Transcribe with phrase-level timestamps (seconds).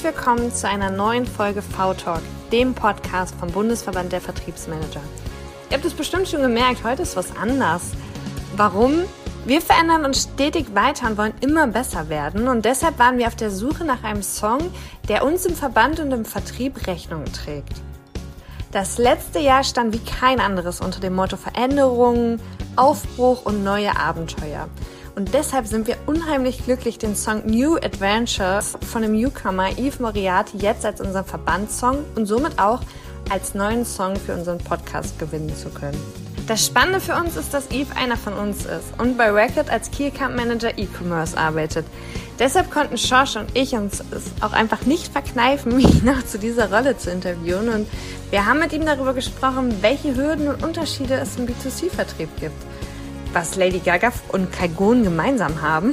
[0.00, 5.02] Herzlich willkommen zu einer neuen Folge V-Talk, dem Podcast vom Bundesverband der Vertriebsmanager.
[5.68, 7.82] Ihr habt es bestimmt schon gemerkt, heute ist was anders.
[8.56, 9.02] Warum?
[9.44, 13.36] Wir verändern uns stetig weiter und wollen immer besser werden und deshalb waren wir auf
[13.36, 14.72] der Suche nach einem Song,
[15.08, 17.74] der uns im Verband und im Vertrieb Rechnung trägt.
[18.72, 22.40] Das letzte Jahr stand wie kein anderes unter dem Motto Veränderungen,
[22.74, 24.66] Aufbruch und neue Abenteuer.
[25.20, 30.56] Und deshalb sind wir unheimlich glücklich, den Song New Adventures von dem Newcomer Yves Moriarty
[30.56, 32.80] jetzt als unseren Verbandssong und somit auch
[33.28, 36.00] als neuen Song für unseren Podcast gewinnen zu können.
[36.46, 39.90] Das Spannende für uns ist, dass Yves einer von uns ist und bei Record als
[39.90, 41.84] Key Account Manager E-Commerce arbeitet.
[42.38, 46.72] Deshalb konnten Josh und ich uns es auch einfach nicht verkneifen, ihn noch zu dieser
[46.72, 47.68] Rolle zu interviewen.
[47.68, 47.88] Und
[48.30, 52.56] wir haben mit ihm darüber gesprochen, welche Hürden und Unterschiede es im B2C-Vertrieb gibt
[53.32, 55.92] was Lady Gaga und Kaigon gemeinsam haben.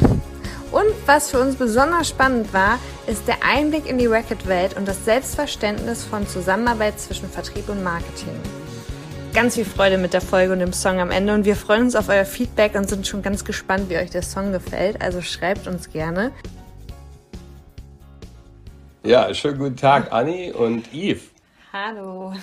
[0.71, 5.05] Und was für uns besonders spannend war, ist der Einblick in die Racket-Welt und das
[5.05, 8.35] Selbstverständnis von Zusammenarbeit zwischen Vertrieb und Marketing.
[9.33, 11.95] Ganz viel Freude mit der Folge und dem Song am Ende und wir freuen uns
[11.95, 15.01] auf euer Feedback und sind schon ganz gespannt, wie euch der Song gefällt.
[15.01, 16.31] Also schreibt uns gerne.
[19.03, 21.31] Ja, schönen guten Tag, Anni und Yves.
[21.71, 22.33] Hallo.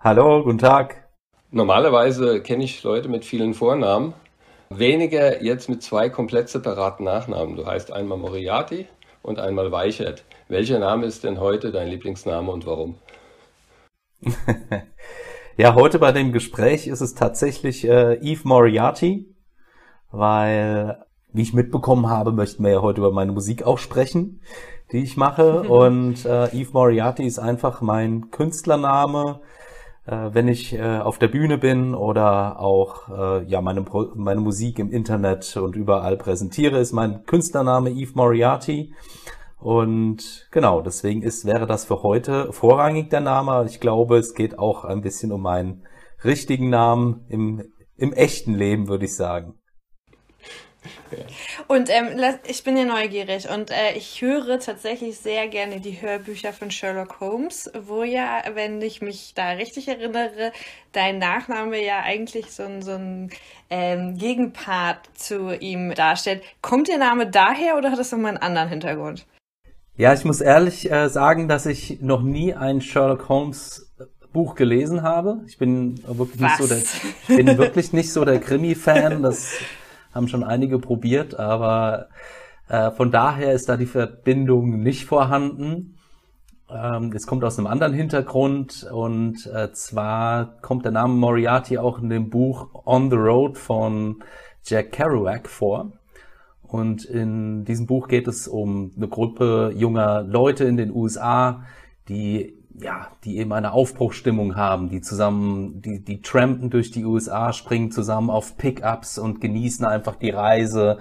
[0.00, 1.08] Hallo, guten Tag.
[1.50, 4.14] Normalerweise kenne ich Leute mit vielen Vornamen,
[4.70, 7.56] Weniger jetzt mit zwei komplett separaten Nachnamen.
[7.56, 8.86] Du heißt einmal Moriarty
[9.22, 10.24] und einmal Weichert.
[10.48, 12.96] Welcher Name ist denn heute dein Lieblingsname und warum?
[15.56, 19.34] ja, heute bei dem Gespräch ist es tatsächlich äh, Eve Moriarty,
[20.10, 24.42] weil, wie ich mitbekommen habe, möchten wir ja heute über meine Musik auch sprechen,
[24.92, 25.62] die ich mache.
[25.68, 29.40] und äh, Eve Moriarty ist einfach mein Künstlername,
[30.10, 34.90] wenn ich äh, auf der Bühne bin oder auch äh, ja meine, meine Musik im
[34.90, 38.94] Internet und überall präsentiere, ist mein Künstlername Eve Moriarty.
[39.58, 43.66] Und genau, deswegen ist, wäre das für heute vorrangig der Name.
[43.68, 45.84] Ich glaube, es geht auch ein bisschen um meinen
[46.24, 47.64] richtigen Namen im,
[47.96, 49.57] im echten Leben, würde ich sagen.
[51.68, 56.52] Und ähm, ich bin ja neugierig und äh, ich höre tatsächlich sehr gerne die Hörbücher
[56.52, 60.52] von Sherlock Holmes, wo ja, wenn ich mich da richtig erinnere,
[60.92, 63.30] dein Nachname ja eigentlich so ein, so ein
[63.70, 66.42] ähm, Gegenpart zu ihm darstellt.
[66.62, 69.26] Kommt der Name daher oder hat das nochmal einen anderen Hintergrund?
[69.96, 73.88] Ja, ich muss ehrlich äh, sagen, dass ich noch nie ein Sherlock Holmes
[74.32, 75.40] Buch gelesen habe.
[75.46, 79.22] Ich bin wirklich nicht so der, ich bin wirklich nicht so der Krimi-Fan.
[79.22, 79.54] Das
[80.12, 82.08] haben schon einige probiert, aber
[82.68, 85.98] äh, von daher ist da die Verbindung nicht vorhanden.
[86.70, 91.98] Ähm, es kommt aus einem anderen Hintergrund und äh, zwar kommt der Name Moriarty auch
[92.00, 94.22] in dem Buch On the Road von
[94.64, 95.92] Jack Kerouac vor.
[96.62, 101.64] Und in diesem Buch geht es um eine Gruppe junger Leute in den USA,
[102.10, 107.52] die ja, die eben eine Aufbruchstimmung haben, die zusammen, die, die trampen durch die USA,
[107.52, 110.98] springen zusammen auf Pickups und genießen einfach die Reise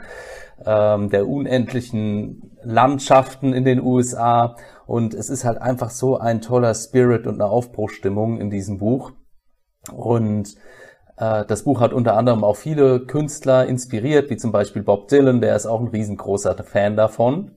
[0.65, 4.55] ähm, der unendlichen Landschaften in den USA.
[4.85, 9.11] Und es ist halt einfach so ein toller Spirit und eine Aufbruchstimmung in diesem Buch.
[9.91, 10.55] Und
[11.17, 15.41] äh, das Buch hat unter anderem auch viele Künstler inspiriert, wie zum Beispiel Bob Dylan,
[15.41, 17.51] der ist auch ein riesengroßer Fan davon.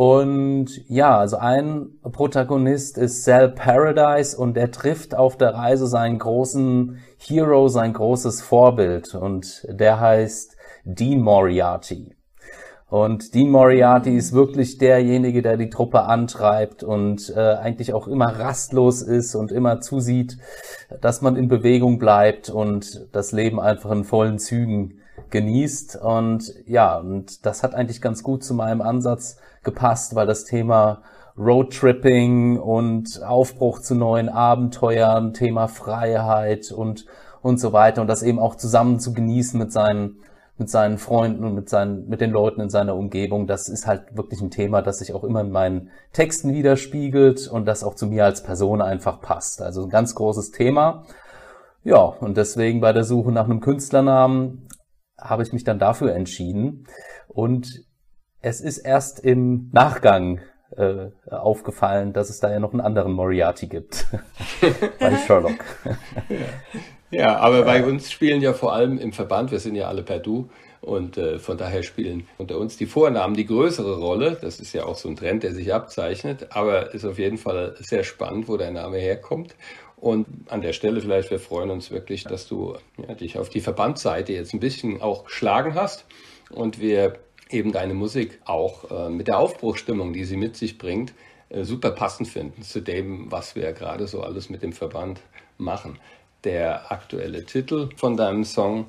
[0.00, 6.18] Und ja, also ein Protagonist ist Sal Paradise und der trifft auf der Reise seinen
[6.18, 10.56] großen Hero, sein großes Vorbild und der heißt
[10.86, 12.16] Dean Moriarty.
[12.88, 18.28] Und Dean Moriarty ist wirklich derjenige, der die Truppe antreibt und äh, eigentlich auch immer
[18.38, 20.38] rastlos ist und immer zusieht,
[21.02, 25.96] dass man in Bewegung bleibt und das Leben einfach in vollen Zügen genießt.
[25.96, 31.02] Und ja, und das hat eigentlich ganz gut zu meinem Ansatz gepasst, weil das Thema
[31.36, 37.06] Roadtripping und Aufbruch zu neuen Abenteuern, Thema Freiheit und,
[37.42, 40.20] und so weiter und das eben auch zusammen zu genießen mit seinen,
[40.58, 44.16] mit seinen Freunden und mit seinen, mit den Leuten in seiner Umgebung, das ist halt
[44.16, 48.06] wirklich ein Thema, das sich auch immer in meinen Texten widerspiegelt und das auch zu
[48.06, 49.62] mir als Person einfach passt.
[49.62, 51.04] Also ein ganz großes Thema.
[51.82, 54.68] Ja, und deswegen bei der Suche nach einem Künstlernamen
[55.18, 56.86] habe ich mich dann dafür entschieden.
[57.28, 57.84] Und
[58.42, 60.40] es ist erst im Nachgang
[60.76, 64.06] äh, aufgefallen, dass es da ja noch einen anderen Moriarty gibt.
[64.98, 65.64] bei Sherlock.
[67.10, 70.18] ja, aber bei uns spielen ja vor allem im Verband, wir sind ja alle per
[70.18, 70.48] Du,
[70.80, 74.38] und äh, von daher spielen unter uns die Vornamen die größere Rolle.
[74.40, 76.48] Das ist ja auch so ein Trend, der sich abzeichnet.
[76.50, 79.54] Aber ist auf jeden Fall sehr spannend, wo dein Name herkommt.
[79.96, 82.76] Und an der Stelle vielleicht, wir freuen uns wirklich, dass du
[83.06, 86.06] ja, dich auf die Verbandsseite jetzt ein bisschen auch geschlagen hast.
[86.50, 87.18] Und wir
[87.50, 91.12] eben deine Musik auch äh, mit der Aufbruchstimmung, die sie mit sich bringt,
[91.48, 95.20] äh, super passend finden zu dem, was wir gerade so alles mit dem Verband
[95.58, 95.98] machen.
[96.44, 98.86] Der aktuelle Titel von deinem Song,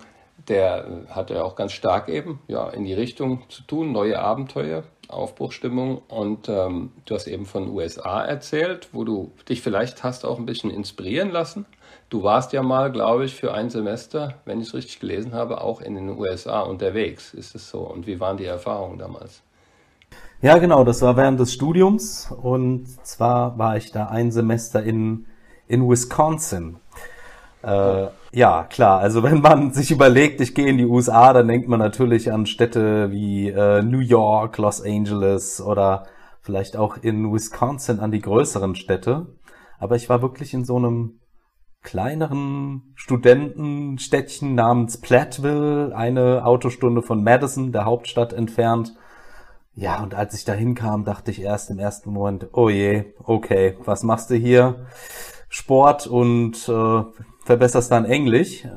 [0.47, 4.19] der äh, hat ja auch ganz stark eben ja, in die Richtung zu tun, neue
[4.19, 6.01] Abenteuer, Aufbruchstimmung.
[6.07, 10.45] Und ähm, du hast eben von USA erzählt, wo du dich vielleicht hast auch ein
[10.45, 11.65] bisschen inspirieren lassen.
[12.11, 15.61] Du warst ja mal, glaube ich, für ein Semester, wenn ich es richtig gelesen habe,
[15.61, 17.33] auch in den USA unterwegs.
[17.33, 17.79] Ist es so?
[17.79, 19.41] Und wie waren die Erfahrungen damals?
[20.41, 25.25] Ja, genau, das war während des Studiums und zwar war ich da ein Semester in,
[25.69, 26.81] in Wisconsin.
[27.63, 31.69] Äh, ja, klar, also wenn man sich überlegt, ich gehe in die USA, dann denkt
[31.69, 36.07] man natürlich an Städte wie äh, New York, Los Angeles oder
[36.41, 39.27] vielleicht auch in Wisconsin an die größeren Städte.
[39.79, 41.20] Aber ich war wirklich in so einem
[41.83, 48.95] kleineren Studentenstädtchen namens Platteville, eine Autostunde von Madison, der Hauptstadt, entfernt.
[49.73, 53.77] Ja, und als ich da hinkam, dachte ich erst im ersten Moment, oh je, okay,
[53.85, 54.85] was machst du hier?
[55.49, 57.03] Sport und äh,
[57.45, 58.65] verbesserst dann Englisch.
[58.65, 58.69] Äh,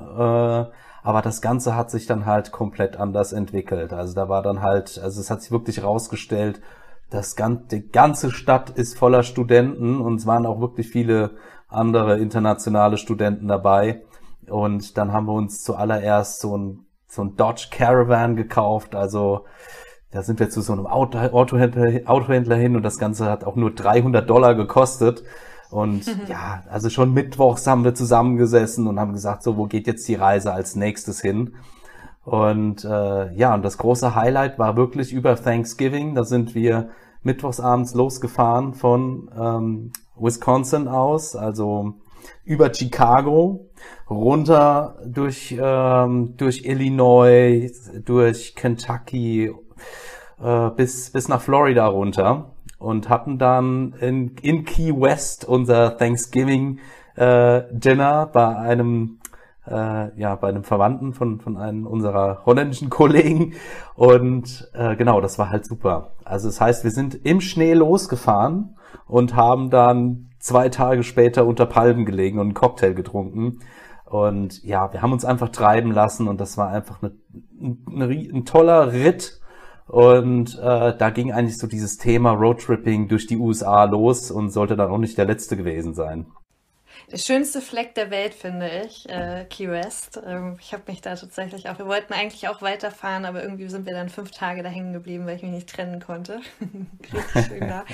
[1.04, 3.92] aber das Ganze hat sich dann halt komplett anders entwickelt.
[3.92, 6.62] Also da war dann halt, also es hat sich wirklich rausgestellt,
[7.10, 11.32] das ganze, die ganze Stadt ist voller Studenten und es waren auch wirklich viele
[11.74, 14.02] andere internationale Studenten dabei.
[14.48, 18.94] Und dann haben wir uns zuallererst so ein, so ein Dodge Caravan gekauft.
[18.94, 19.44] Also
[20.10, 23.56] da sind wir zu so einem Auto, Autohändler, Autohändler hin und das Ganze hat auch
[23.56, 25.24] nur 300 Dollar gekostet.
[25.70, 26.20] Und mhm.
[26.28, 30.14] ja, also schon mittwochs haben wir zusammengesessen und haben gesagt, so, wo geht jetzt die
[30.14, 31.54] Reise als nächstes hin?
[32.24, 36.14] Und äh, ja, und das große Highlight war wirklich über Thanksgiving.
[36.14, 36.90] Da sind wir
[37.22, 41.94] mittwochsabends losgefahren von ähm, Wisconsin aus, also
[42.44, 43.68] über Chicago,
[44.08, 47.70] runter durch, ähm, durch Illinois,
[48.04, 49.52] durch Kentucky,
[50.42, 56.78] äh, bis, bis nach Florida runter und hatten dann in, in Key West unser Thanksgiving
[57.16, 59.18] äh, Dinner bei einem
[59.66, 63.54] äh, ja bei einem Verwandten von von einem unserer holländischen Kollegen
[63.94, 66.12] und äh, genau das war halt super.
[66.24, 68.76] Also das heißt, wir sind im Schnee losgefahren
[69.06, 73.60] und haben dann zwei Tage später unter Palmen gelegen und einen Cocktail getrunken.
[74.04, 77.12] Und ja, wir haben uns einfach treiben lassen und das war einfach eine,
[77.90, 79.40] eine, ein toller Ritt
[79.86, 84.76] und äh, da ging eigentlich so dieses Thema Roadtripping durch die USA los und sollte
[84.76, 86.26] dann auch nicht der letzte gewesen sein.
[87.10, 90.20] Der schönste Fleck der Welt, finde ich, äh, Key West.
[90.24, 93.86] Ähm, ich habe mich da tatsächlich auch, wir wollten eigentlich auch weiterfahren, aber irgendwie sind
[93.86, 96.40] wir dann fünf Tage da hängen geblieben, weil ich mich nicht trennen konnte.
[97.12, 97.84] Richtig schön da.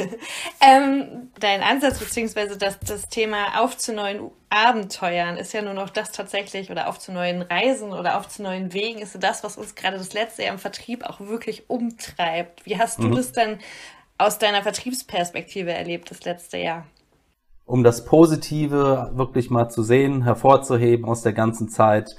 [0.60, 5.90] ähm, dein Ansatz, beziehungsweise das, das Thema auf zu neuen Abenteuern ist ja nur noch
[5.90, 9.44] das tatsächlich, oder auf zu neuen Reisen oder auf zu neuen Wegen, ist so das,
[9.44, 12.64] was uns gerade das letzte Jahr im Vertrieb auch wirklich umtreibt.
[12.64, 13.16] Wie hast du mhm.
[13.16, 13.58] das denn
[14.18, 16.86] aus deiner Vertriebsperspektive erlebt, das letzte Jahr?
[17.66, 22.16] Um das Positive wirklich mal zu sehen, hervorzuheben aus der ganzen Zeit.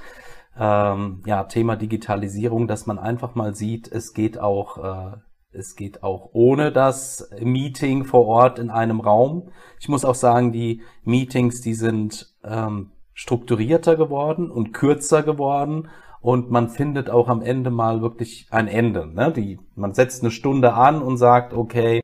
[0.60, 5.18] Ähm, ja, Thema Digitalisierung, dass man einfach mal sieht, es geht auch, äh,
[5.52, 9.50] es geht auch ohne das Meeting vor Ort in einem Raum.
[9.80, 15.90] Ich muss auch sagen, die Meetings, die sind ähm, strukturierter geworden und kürzer geworden
[16.20, 19.08] und man findet auch am Ende mal wirklich ein Ende.
[19.08, 19.32] Ne?
[19.32, 22.02] Die, man setzt eine Stunde an und sagt, okay,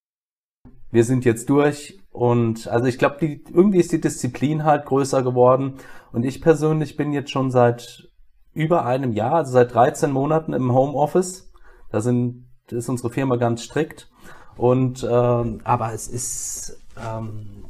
[0.92, 5.80] wir sind jetzt durch, und also ich glaube, irgendwie ist die Disziplin halt größer geworden.
[6.12, 8.08] Und ich persönlich bin jetzt schon seit
[8.54, 11.52] über einem Jahr, also seit 13 Monaten im Homeoffice.
[11.90, 14.12] Da sind, ist unsere Firma ganz strikt.
[14.56, 17.66] Und ähm, aber es ist, ähm,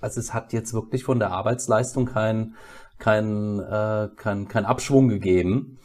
[0.00, 2.54] also es hat jetzt wirklich von der Arbeitsleistung kein,
[2.98, 5.76] kein, äh, kein, kein Abschwung gegeben.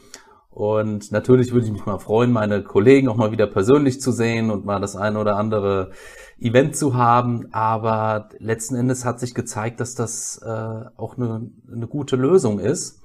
[0.55, 4.49] Und natürlich würde ich mich mal freuen, meine Kollegen auch mal wieder persönlich zu sehen
[4.49, 5.91] und mal das eine oder andere
[6.39, 7.49] Event zu haben.
[7.51, 10.49] Aber letzten Endes hat sich gezeigt, dass das äh,
[10.95, 13.01] auch eine, eine gute Lösung ist.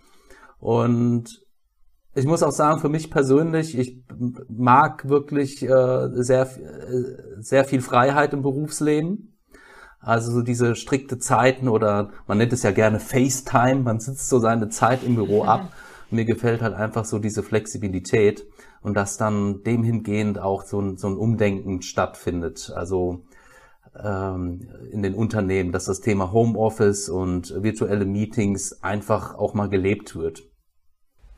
[0.60, 1.44] Und
[2.14, 4.04] ich muss auch sagen, für mich persönlich, ich
[4.48, 9.36] mag wirklich äh, sehr, äh, sehr viel Freiheit im Berufsleben.
[9.98, 14.38] Also so diese strikte Zeiten oder man nennt es ja gerne FaceTime, man sitzt so
[14.38, 15.72] seine Zeit im Büro ab.
[16.10, 18.46] Mir gefällt halt einfach so diese Flexibilität
[18.82, 22.72] und dass dann dem hingehend auch so ein, so ein Umdenken stattfindet.
[22.74, 23.24] Also
[23.98, 30.16] ähm, in den Unternehmen, dass das Thema Homeoffice und virtuelle Meetings einfach auch mal gelebt
[30.16, 30.42] wird.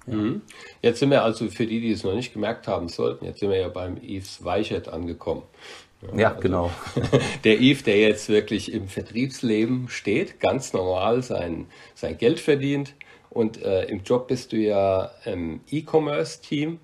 [0.06, 0.14] Ja.
[0.14, 0.42] Mhm.
[0.80, 3.50] Jetzt sind wir also für die, die es noch nicht gemerkt haben sollten, jetzt sind
[3.50, 5.42] wir ja beim Yves Weichert angekommen.
[6.02, 6.70] Ja, ja also genau.
[7.44, 12.94] Der Yves, der jetzt wirklich im Vertriebsleben steht, ganz normal sein, sein Geld verdient,
[13.32, 16.78] und äh, im Job bist du ja im E-Commerce-Team.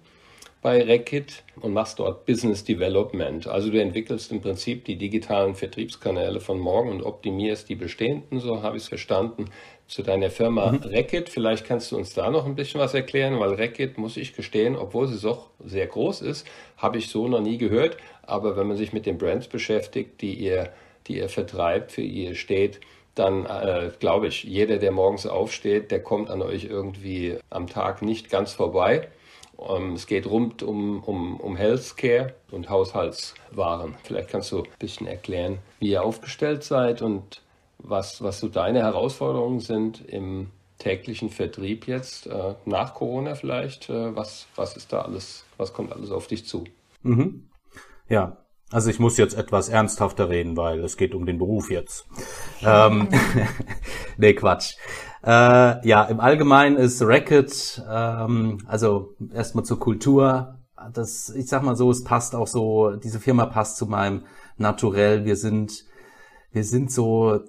[0.60, 3.46] bei Reckitt und machst dort Business Development.
[3.46, 8.62] Also du entwickelst im Prinzip die digitalen Vertriebskanäle von morgen und optimierst die bestehenden, so
[8.62, 9.46] habe ich es verstanden,
[9.86, 10.78] zu deiner Firma mhm.
[10.82, 11.28] Reckitt.
[11.28, 14.76] Vielleicht kannst du uns da noch ein bisschen was erklären, weil Reckitt, muss ich gestehen,
[14.76, 17.96] obwohl sie doch sehr groß ist, habe ich so noch nie gehört.
[18.22, 20.72] Aber wenn man sich mit den Brands beschäftigt, die ihr,
[21.06, 22.80] die ihr vertreibt, für ihr steht,
[23.18, 28.02] dann äh, glaube ich, jeder, der morgens aufsteht, der kommt an euch irgendwie am Tag
[28.02, 29.08] nicht ganz vorbei.
[29.58, 33.94] Ähm, es geht rund um, um, um Healthcare und Haushaltswaren.
[34.04, 37.42] Vielleicht kannst du ein bisschen erklären, wie ihr aufgestellt seid und
[37.78, 43.90] was, was so deine Herausforderungen sind im täglichen Vertrieb jetzt, äh, nach Corona vielleicht.
[43.90, 46.64] Äh, was, was ist da alles, was kommt alles auf dich zu?
[47.02, 47.48] Mhm.
[48.08, 48.36] Ja,
[48.70, 52.06] also ich muss jetzt etwas ernsthafter reden, weil es geht um den Beruf jetzt.
[52.62, 53.08] ähm,
[54.18, 54.74] nee, Quatsch.
[55.24, 60.58] Äh, ja, im Allgemeinen ist Racket, ähm, also erstmal zur Kultur.
[60.92, 64.24] Das, ich sag mal so, es passt auch so, diese Firma passt zu meinem
[64.58, 65.24] Naturell.
[65.24, 65.84] Wir sind,
[66.52, 67.40] wir sind so,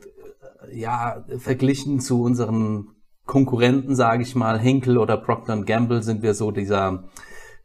[0.72, 2.96] ja, verglichen zu unseren
[3.26, 7.04] Konkurrenten, sage ich mal, Henkel oder Procter Gamble sind wir so dieser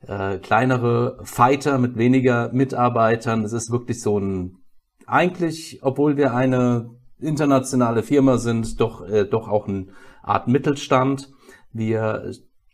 [0.09, 3.45] äh, kleinere Fighter mit weniger Mitarbeitern.
[3.45, 4.59] Es ist wirklich so ein,
[5.07, 9.87] eigentlich, obwohl wir eine internationale Firma sind, doch, äh, doch auch eine
[10.23, 11.31] Art Mittelstand.
[11.73, 12.33] Wir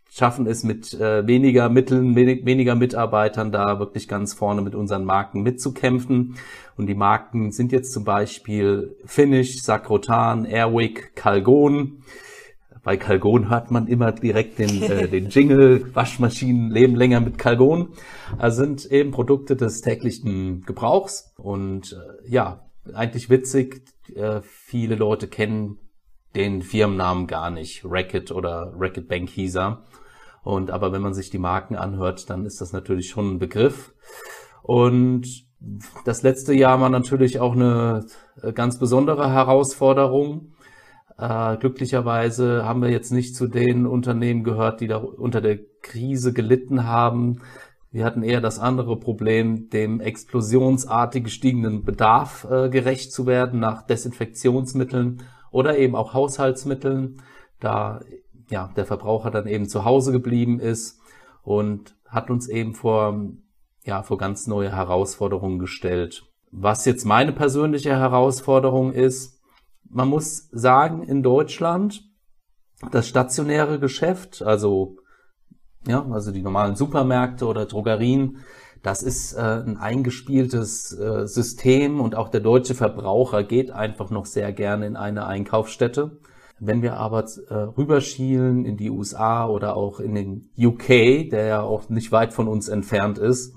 [0.09, 5.05] schaffen es mit äh, weniger Mitteln, wenig, weniger Mitarbeitern da wirklich ganz vorne mit unseren
[5.05, 6.35] Marken mitzukämpfen.
[6.75, 12.03] Und die Marken sind jetzt zum Beispiel Finish, Sakrotan, Airwick, Calgon.
[12.83, 17.89] Bei Calgon hört man immer direkt den, äh, den Jingle, Waschmaschinen leben länger mit Calgon.
[18.37, 23.83] Also sind eben Produkte des täglichen Gebrauchs und äh, ja, eigentlich witzig,
[24.15, 25.77] äh, viele Leute kennen
[26.35, 29.83] den Firmennamen gar nicht, Racket oder Racket Bank er.
[30.43, 33.93] Und aber wenn man sich die Marken anhört, dann ist das natürlich schon ein Begriff.
[34.63, 35.27] Und
[36.05, 38.05] das letzte Jahr war natürlich auch eine
[38.41, 40.53] äh, ganz besondere Herausforderung.
[41.21, 46.33] Äh, glücklicherweise haben wir jetzt nicht zu den Unternehmen gehört, die da unter der Krise
[46.33, 47.41] gelitten haben.
[47.91, 53.85] Wir hatten eher das andere Problem, dem explosionsartig gestiegenen Bedarf äh, gerecht zu werden nach
[53.85, 57.21] Desinfektionsmitteln oder eben auch Haushaltsmitteln,
[57.59, 58.01] da
[58.49, 60.99] ja der Verbraucher dann eben zu Hause geblieben ist
[61.43, 63.29] und hat uns eben vor
[63.83, 66.23] ja vor ganz neue Herausforderungen gestellt.
[66.49, 69.40] Was jetzt meine persönliche Herausforderung ist,
[69.91, 72.03] man muss sagen, in Deutschland
[72.91, 74.97] das stationäre Geschäft, also
[75.87, 78.37] ja, also die normalen Supermärkte oder Drogerien,
[78.83, 84.25] das ist äh, ein eingespieltes äh, System und auch der deutsche Verbraucher geht einfach noch
[84.25, 86.19] sehr gerne in eine Einkaufsstätte.
[86.59, 91.61] Wenn wir aber äh, rüberschielen in die USA oder auch in den UK, der ja
[91.61, 93.55] auch nicht weit von uns entfernt ist,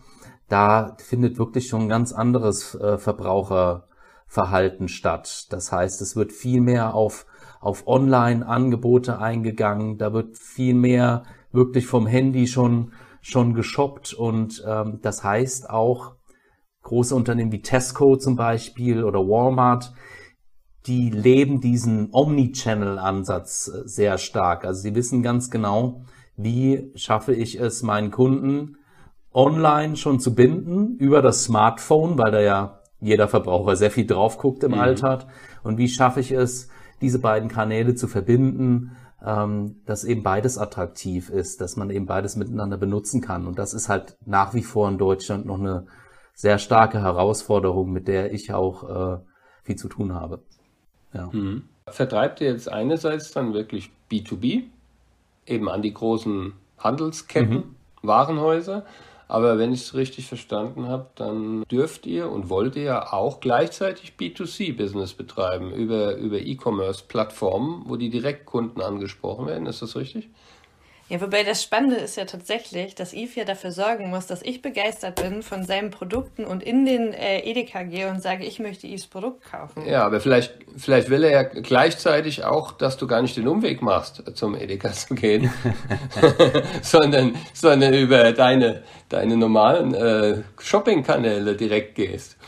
[0.49, 3.89] da findet wirklich schon ein ganz anderes äh, Verbraucher
[4.35, 5.47] Verhalten statt.
[5.51, 7.25] Das heißt, es wird viel mehr auf,
[7.61, 11.23] auf Online-Angebote eingegangen, da wird viel mehr
[11.53, 16.17] wirklich vom Handy schon, schon geshoppt und ähm, das heißt auch
[16.83, 19.95] große Unternehmen wie Tesco zum Beispiel oder Walmart,
[20.87, 24.65] die leben diesen Omni-Channel-Ansatz äh, sehr stark.
[24.65, 26.03] Also sie wissen ganz genau,
[26.37, 28.79] wie schaffe ich es, meinen Kunden
[29.33, 34.39] online schon zu binden über das Smartphone, weil da ja jeder Verbraucher sehr viel drauf
[34.39, 34.81] guckt im mhm.
[34.81, 35.27] Alltag.
[35.63, 36.69] Und wie schaffe ich es,
[37.01, 42.37] diese beiden Kanäle zu verbinden, ähm, dass eben beides attraktiv ist, dass man eben beides
[42.37, 43.47] miteinander benutzen kann.
[43.47, 45.87] Und das ist halt nach wie vor in Deutschland noch eine
[46.35, 49.19] sehr starke Herausforderung, mit der ich auch äh,
[49.63, 50.43] viel zu tun habe.
[51.13, 51.29] Ja.
[51.33, 51.69] Mhm.
[51.87, 54.65] Vertreibt ihr jetzt einerseits dann wirklich B2B,
[55.47, 57.75] eben an die großen Handelsketten, mhm.
[58.03, 58.85] Warenhäuser,
[59.29, 64.15] aber wenn ich es richtig verstanden habe, dann dürft ihr und wollt ihr auch gleichzeitig
[64.19, 69.67] B2C-Business betreiben über, über E-Commerce-Plattformen, wo die Direktkunden angesprochen werden.
[69.67, 70.29] Ist das richtig?
[71.11, 74.63] Ja, wobei das Spannende ist ja tatsächlich, dass Yves ja dafür sorgen muss, dass ich
[74.63, 78.87] begeistert bin von seinen Produkten und in den äh, Edeka gehe und sage, ich möchte
[78.87, 79.87] Yves Produkt kaufen.
[79.87, 83.83] Ja, aber vielleicht, vielleicht will er ja gleichzeitig auch, dass du gar nicht den Umweg
[83.83, 85.53] machst, zum Edeka zu gehen,
[86.83, 92.39] sondern, sondern über deine, deine normalen äh, Shopping-Kanäle direkt gehst.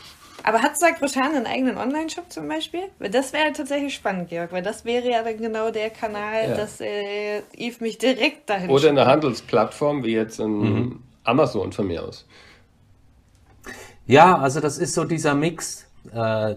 [0.47, 2.83] Aber hat Sakrotan einen eigenen Online-Shop zum Beispiel?
[2.99, 6.55] Weil das wäre tatsächlich spannend, Georg, weil das wäre ja dann genau der Kanal, ja.
[6.55, 11.03] dass äh, Yves mich direkt dahin Oder eine Handelsplattform wie jetzt ein mhm.
[11.25, 12.25] Amazon von mir aus.
[14.05, 16.55] Ja, also das ist so dieser Mix, äh,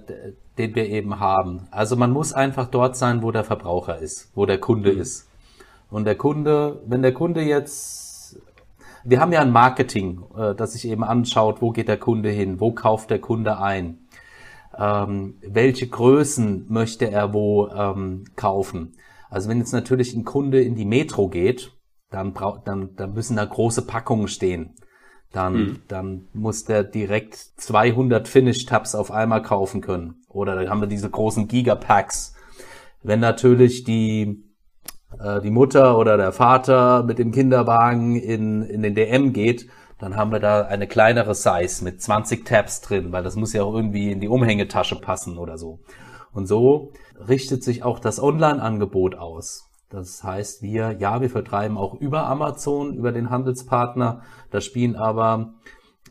[0.56, 1.66] den wir eben haben.
[1.72, 5.00] Also man muss einfach dort sein, wo der Verbraucher ist, wo der Kunde mhm.
[5.00, 5.28] ist.
[5.90, 8.09] Und der Kunde, wenn der Kunde jetzt
[9.04, 12.60] wir haben ja ein Marketing, äh, das sich eben anschaut, wo geht der Kunde hin,
[12.60, 14.06] wo kauft der Kunde ein,
[14.78, 18.94] ähm, welche Größen möchte er wo ähm, kaufen.
[19.28, 21.72] Also wenn jetzt natürlich ein Kunde in die Metro geht,
[22.10, 24.74] dann, braucht, dann, dann müssen da große Packungen stehen.
[25.32, 25.82] Dann, mhm.
[25.86, 30.22] dann muss der direkt 200 Finish-Tabs auf einmal kaufen können.
[30.28, 32.34] Oder dann haben wir diese großen Gigapacks.
[33.02, 34.42] Wenn natürlich die,
[35.18, 40.16] äh, die Mutter oder der Vater mit dem Kinderwagen in, in den DM geht, dann
[40.16, 43.74] haben wir da eine kleinere Size mit 20 Tabs drin, weil das muss ja auch
[43.74, 45.80] irgendwie in die Umhängetasche passen oder so.
[46.32, 46.92] Und so
[47.28, 49.66] richtet sich auch das Online-Angebot aus.
[49.90, 54.22] Das heißt, wir, ja, wir vertreiben auch über Amazon, über den Handelspartner.
[54.50, 55.54] Da spielen aber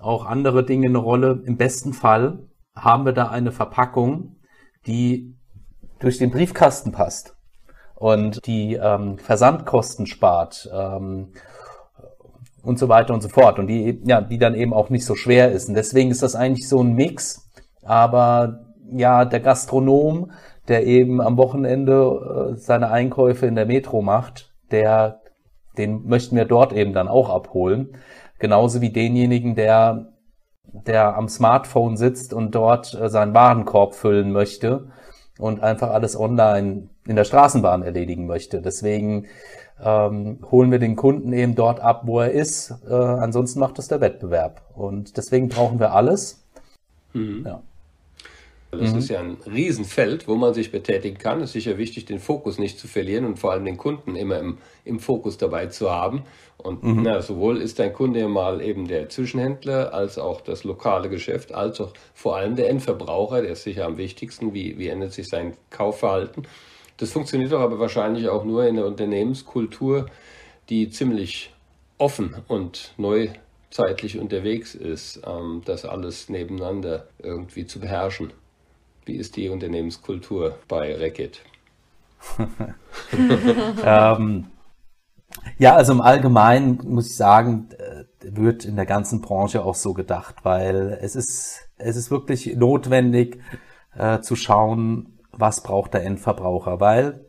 [0.01, 1.41] auch andere Dinge eine Rolle.
[1.45, 4.35] Im besten Fall haben wir da eine Verpackung,
[4.85, 5.35] die
[5.99, 7.38] durch den Briefkasten passt
[7.99, 11.33] und die ähm, Versandkosten spart ähm,
[12.63, 13.59] und so weiter und so fort.
[13.59, 15.69] Und die ja die dann eben auch nicht so schwer ist.
[15.69, 17.49] Und deswegen ist das eigentlich so ein Mix.
[17.83, 20.31] Aber ja der Gastronom
[20.67, 25.21] der eben am Wochenende äh, seine Einkäufe in der Metro macht der
[25.77, 27.97] den möchten wir dort eben dann auch abholen.
[28.39, 30.13] Genauso wie denjenigen der
[30.63, 34.89] der am Smartphone sitzt und dort äh, seinen Warenkorb füllen möchte
[35.39, 38.61] und einfach alles online in der Straßenbahn erledigen möchte.
[38.61, 39.25] Deswegen
[39.83, 42.75] ähm, holen wir den Kunden eben dort ab, wo er ist.
[42.87, 44.61] Äh, ansonsten macht das der Wettbewerb.
[44.75, 46.45] Und deswegen brauchen wir alles.
[47.13, 47.43] Mhm.
[47.45, 47.63] Ja.
[48.71, 48.99] Das mhm.
[48.99, 51.41] ist ja ein Riesenfeld, wo man sich betätigen kann.
[51.41, 54.37] Es ist sicher wichtig, den Fokus nicht zu verlieren und vor allem den Kunden immer
[54.37, 56.23] im, im Fokus dabei zu haben.
[56.57, 57.01] Und mhm.
[57.03, 61.81] na, sowohl ist dein Kunde mal eben der Zwischenhändler als auch das lokale Geschäft, als
[61.81, 64.53] auch vor allem der Endverbraucher, der ist sicher am wichtigsten.
[64.53, 66.47] Wie, wie ändert sich sein Kaufverhalten?
[66.97, 70.07] Das funktioniert doch aber wahrscheinlich auch nur in der Unternehmenskultur,
[70.69, 71.51] die ziemlich
[71.97, 78.31] offen und neuzeitlich unterwegs ist, ähm, das alles nebeneinander irgendwie zu beherrschen.
[79.09, 81.41] Wie ist die Unternehmenskultur bei Reckitt?
[83.83, 84.45] ähm,
[85.57, 89.95] ja, also im Allgemeinen muss ich sagen, äh, wird in der ganzen Branche auch so
[89.95, 93.39] gedacht, weil es ist, es ist wirklich notwendig
[93.95, 97.25] äh, zu schauen, was braucht der Endverbraucher, weil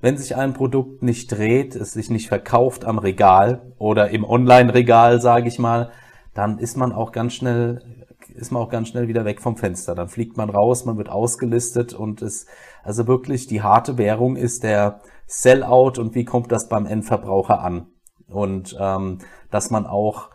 [0.00, 5.20] wenn sich ein Produkt nicht dreht, es sich nicht verkauft am Regal oder im Online-Regal,
[5.20, 5.92] sage ich mal,
[6.32, 8.03] dann ist man auch ganz schnell
[8.34, 9.94] ist man auch ganz schnell wieder weg vom Fenster.
[9.94, 12.46] Dann fliegt man raus, man wird ausgelistet und es,
[12.82, 17.86] also wirklich die harte Währung ist der Sellout und wie kommt das beim Endverbraucher an?
[18.28, 19.18] Und ähm,
[19.50, 20.30] dass man auch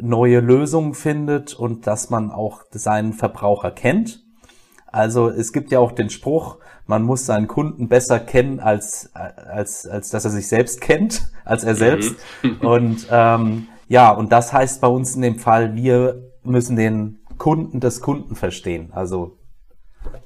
[0.00, 4.24] neue Lösungen findet und dass man auch seinen Verbraucher kennt.
[4.86, 9.86] Also es gibt ja auch den Spruch, man muss seinen Kunden besser kennen, als, als,
[9.86, 12.14] als dass er sich selbst kennt, als er selbst.
[12.42, 12.60] Mhm.
[12.60, 17.80] Und ähm, ja, und das heißt bei uns in dem Fall, wir müssen den Kunden
[17.80, 18.90] des Kunden verstehen.
[18.92, 19.36] Also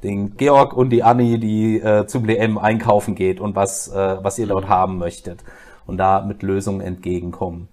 [0.03, 4.39] den Georg und die Anni, die äh, zum DM einkaufen geht und was, äh, was
[4.39, 5.45] ihr dort haben möchtet
[5.87, 7.69] und da mit Lösungen entgegenkommen.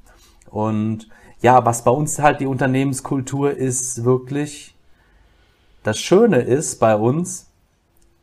[0.50, 1.08] Und
[1.42, 4.76] ja, was bei uns halt die Unternehmenskultur ist, wirklich
[5.84, 7.50] das Schöne ist bei uns,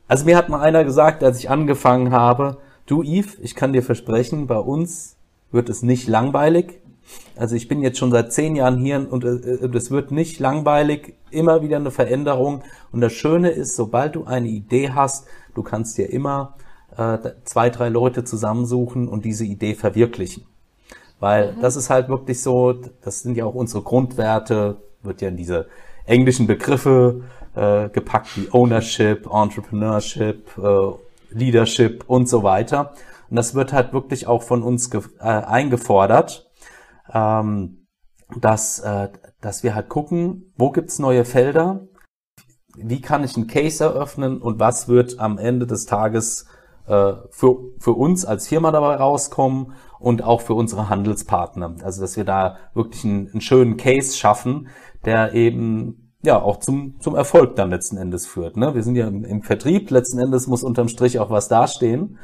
[0.08, 3.82] also mir hat mal einer gesagt, als ich angefangen habe, du Yves, ich kann dir
[3.82, 5.16] versprechen, bei uns
[5.52, 6.80] wird es nicht langweilig,
[7.36, 11.14] also ich bin jetzt schon seit zehn Jahren hier und äh, es wird nicht langweilig,
[11.30, 12.62] immer wieder eine Veränderung.
[12.92, 16.56] Und das Schöne ist, sobald du eine Idee hast, du kannst dir immer
[16.96, 20.44] äh, zwei, drei Leute zusammensuchen und diese Idee verwirklichen.
[21.18, 21.62] Weil mhm.
[21.62, 25.66] das ist halt wirklich so, das sind ja auch unsere Grundwerte, wird ja in diese
[26.04, 27.22] englischen Begriffe
[27.54, 30.92] äh, gepackt wie Ownership, Entrepreneurship, äh,
[31.30, 32.92] Leadership und so weiter.
[33.30, 36.49] Und das wird halt wirklich auch von uns äh, eingefordert
[37.12, 37.86] ähm,
[38.38, 39.08] dass, äh,
[39.40, 41.86] dass wir halt gucken, wo gibt's neue Felder,
[42.76, 46.46] wie kann ich einen Case eröffnen und was wird am Ende des Tages
[46.86, 51.76] äh, für, für uns als Firma dabei rauskommen und auch für unsere Handelspartner.
[51.82, 54.68] Also dass wir da wirklich einen, einen schönen Case schaffen,
[55.04, 58.56] der eben ja auch zum, zum Erfolg dann letzten Endes führt.
[58.56, 58.74] Ne?
[58.74, 62.18] Wir sind ja im, im Vertrieb, letzten Endes muss unterm Strich auch was dastehen.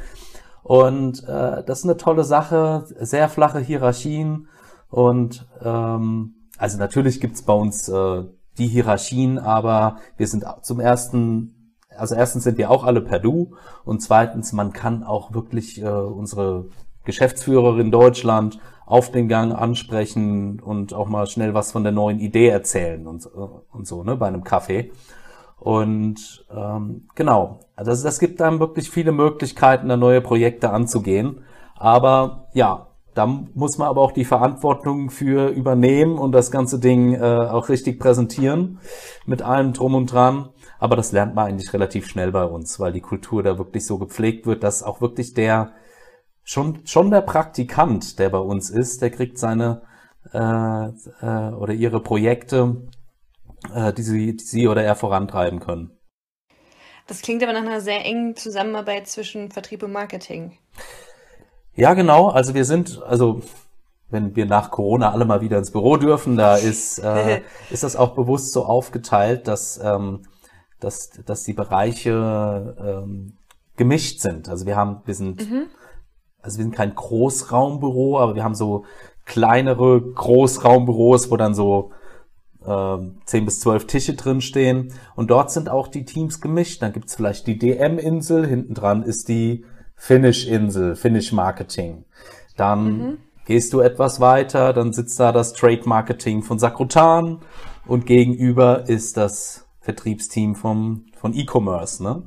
[0.62, 4.48] Und äh, das ist eine tolle Sache, sehr flache Hierarchien,
[4.96, 8.24] und ähm, also natürlich gibt's bei uns äh,
[8.56, 13.56] die Hierarchien, aber wir sind zum ersten, also erstens sind wir auch alle per Du
[13.84, 16.68] und zweitens, man kann auch wirklich äh, unsere
[17.04, 22.48] Geschäftsführerin Deutschland auf den Gang ansprechen und auch mal schnell was von der neuen Idee
[22.48, 24.92] erzählen und, und so, ne, bei einem Kaffee.
[25.58, 31.42] Und ähm, genau, also das, das gibt einem wirklich viele Möglichkeiten, da neue Projekte anzugehen.
[31.74, 37.14] Aber ja, da muss man aber auch die Verantwortung für übernehmen und das ganze Ding
[37.14, 38.78] äh, auch richtig präsentieren
[39.24, 40.50] mit allem drum und dran.
[40.78, 43.96] Aber das lernt man eigentlich relativ schnell bei uns, weil die Kultur da wirklich so
[43.96, 45.72] gepflegt wird, dass auch wirklich der
[46.42, 49.80] schon schon der Praktikant, der bei uns ist, der kriegt seine
[50.34, 52.82] äh, äh, oder ihre Projekte,
[53.74, 55.98] äh, die, sie, die sie oder er vorantreiben können.
[57.06, 60.58] Das klingt aber nach einer sehr engen Zusammenarbeit zwischen Vertrieb und Marketing.
[61.76, 62.28] Ja, genau.
[62.28, 63.42] Also wir sind, also
[64.08, 67.96] wenn wir nach Corona alle mal wieder ins Büro dürfen, da ist, äh, ist das
[67.96, 70.22] auch bewusst so aufgeteilt, dass, ähm,
[70.80, 73.34] dass, dass die Bereiche ähm,
[73.76, 74.48] gemischt sind.
[74.48, 75.66] Also wir haben, wir sind, mhm.
[76.40, 78.84] also wir sind kein Großraumbüro, aber wir haben so
[79.26, 81.90] kleinere Großraumbüros, wo dann so
[82.64, 84.94] äh, 10 bis 12 Tische drin stehen.
[85.14, 86.80] Und dort sind auch die Teams gemischt.
[86.80, 89.64] Dann gibt's vielleicht die DM-Insel, hinten dran ist die
[89.96, 92.04] Finish-Insel, Finish-Marketing.
[92.56, 93.18] Dann mhm.
[93.46, 97.40] gehst du etwas weiter, dann sitzt da das Trade-Marketing von Sakrotan
[97.86, 102.22] und gegenüber ist das Vertriebsteam vom, von E-Commerce, ne?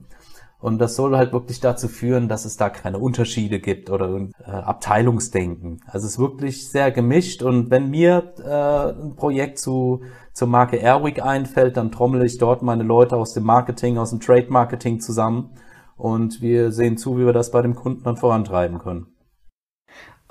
[0.62, 4.52] Und das soll halt wirklich dazu führen, dass es da keine Unterschiede gibt oder äh,
[4.52, 5.80] Abteilungsdenken.
[5.86, 10.02] Also es ist wirklich sehr gemischt und wenn mir äh, ein Projekt zu,
[10.34, 14.20] zur Marke Airwick einfällt, dann trommel ich dort meine Leute aus dem Marketing, aus dem
[14.20, 15.52] Trade Marketing zusammen
[16.00, 19.08] und wir sehen zu, wie wir das bei dem Kunden dann vorantreiben können.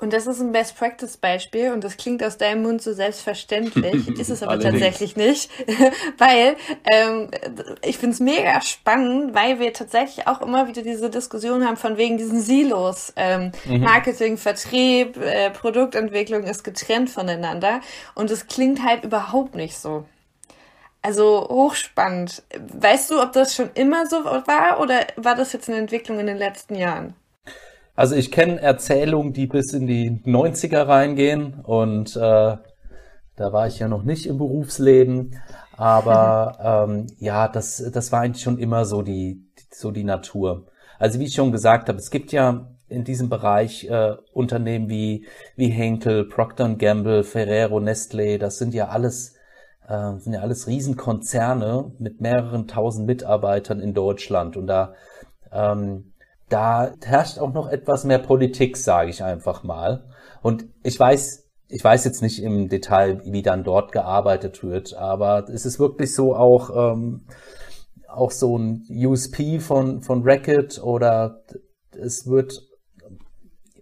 [0.01, 4.41] Und das ist ein Best-Practice-Beispiel und das klingt aus deinem Mund so selbstverständlich, ist es
[4.41, 5.51] aber tatsächlich nicht,
[6.17, 6.55] weil
[6.89, 7.29] ähm,
[7.83, 11.97] ich finde es mega spannend, weil wir tatsächlich auch immer wieder diese Diskussion haben von
[11.97, 13.11] wegen diesen Silos.
[13.17, 13.81] Ähm, mhm.
[13.81, 17.81] Marketing, Vertrieb, äh, Produktentwicklung ist getrennt voneinander
[18.15, 20.05] und es klingt halt überhaupt nicht so.
[21.01, 22.43] Also hochspannend.
[22.57, 26.27] Weißt du, ob das schon immer so war oder war das jetzt eine Entwicklung in
[26.27, 27.15] den letzten Jahren?
[27.95, 32.57] Also ich kenne Erzählungen, die bis in die 90er reingehen und äh,
[33.39, 35.41] da war ich ja noch nicht im Berufsleben.
[35.77, 40.67] Aber ähm, ja, das, das war eigentlich schon immer so die, so die Natur.
[40.97, 45.25] Also wie ich schon gesagt habe, es gibt ja in diesem Bereich äh, Unternehmen wie,
[45.55, 49.35] wie Henkel, Procter Gamble, Ferrero, Nestlé, das sind ja alles
[49.89, 54.93] äh, sind ja alles Riesenkonzerne mit mehreren tausend Mitarbeitern in Deutschland und da
[55.51, 56.13] ähm,
[56.47, 60.05] da herrscht auch noch etwas mehr Politik, sage ich einfach mal.
[60.41, 65.47] Und ich weiß, ich weiß jetzt nicht im Detail, wie dann dort gearbeitet wird, aber
[65.49, 67.25] es ist wirklich so auch ähm,
[68.07, 71.43] auch so ein USP von von Racket oder
[71.91, 72.63] es wird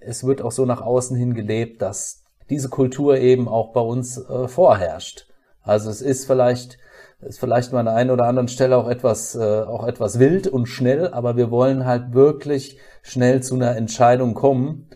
[0.01, 4.17] es wird auch so nach außen hin gelebt, dass diese Kultur eben auch bei uns
[4.17, 5.27] äh, vorherrscht.
[5.67, 6.77] Also es ist vielleicht,
[7.21, 10.47] ist vielleicht mal an der einen oder anderen Stelle auch etwas, äh, auch etwas wild
[10.47, 14.87] und schnell, aber wir wollen halt wirklich schnell zu einer Entscheidung kommen.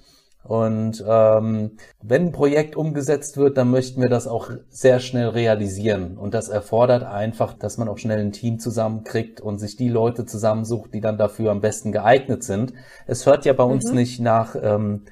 [0.44, 6.18] Und ähm, wenn ein Projekt umgesetzt wird, dann möchten wir das auch sehr schnell realisieren.
[6.18, 10.26] Und das erfordert einfach, dass man auch schnell ein Team zusammenkriegt und sich die Leute
[10.26, 12.74] zusammensucht, die dann dafür am besten geeignet sind.
[13.06, 13.72] Es hört ja bei mhm.
[13.72, 15.04] uns nicht nach, ähm,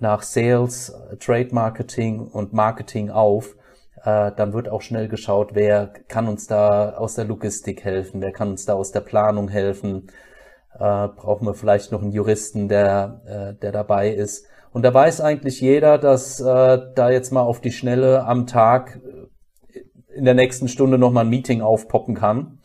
[0.00, 3.56] nach Sales, Trade Marketing und Marketing auf,
[4.04, 8.32] äh, dann wird auch schnell geschaut, wer kann uns da aus der Logistik helfen, wer
[8.32, 10.08] kann uns da aus der Planung helfen.
[10.74, 14.46] Äh, brauchen wir vielleicht noch einen Juristen, der, äh, der dabei ist.
[14.72, 19.00] Und da weiß eigentlich jeder, dass äh, da jetzt mal auf die Schnelle am Tag
[19.72, 19.80] äh,
[20.14, 22.58] in der nächsten Stunde nochmal ein Meeting aufpoppen kann.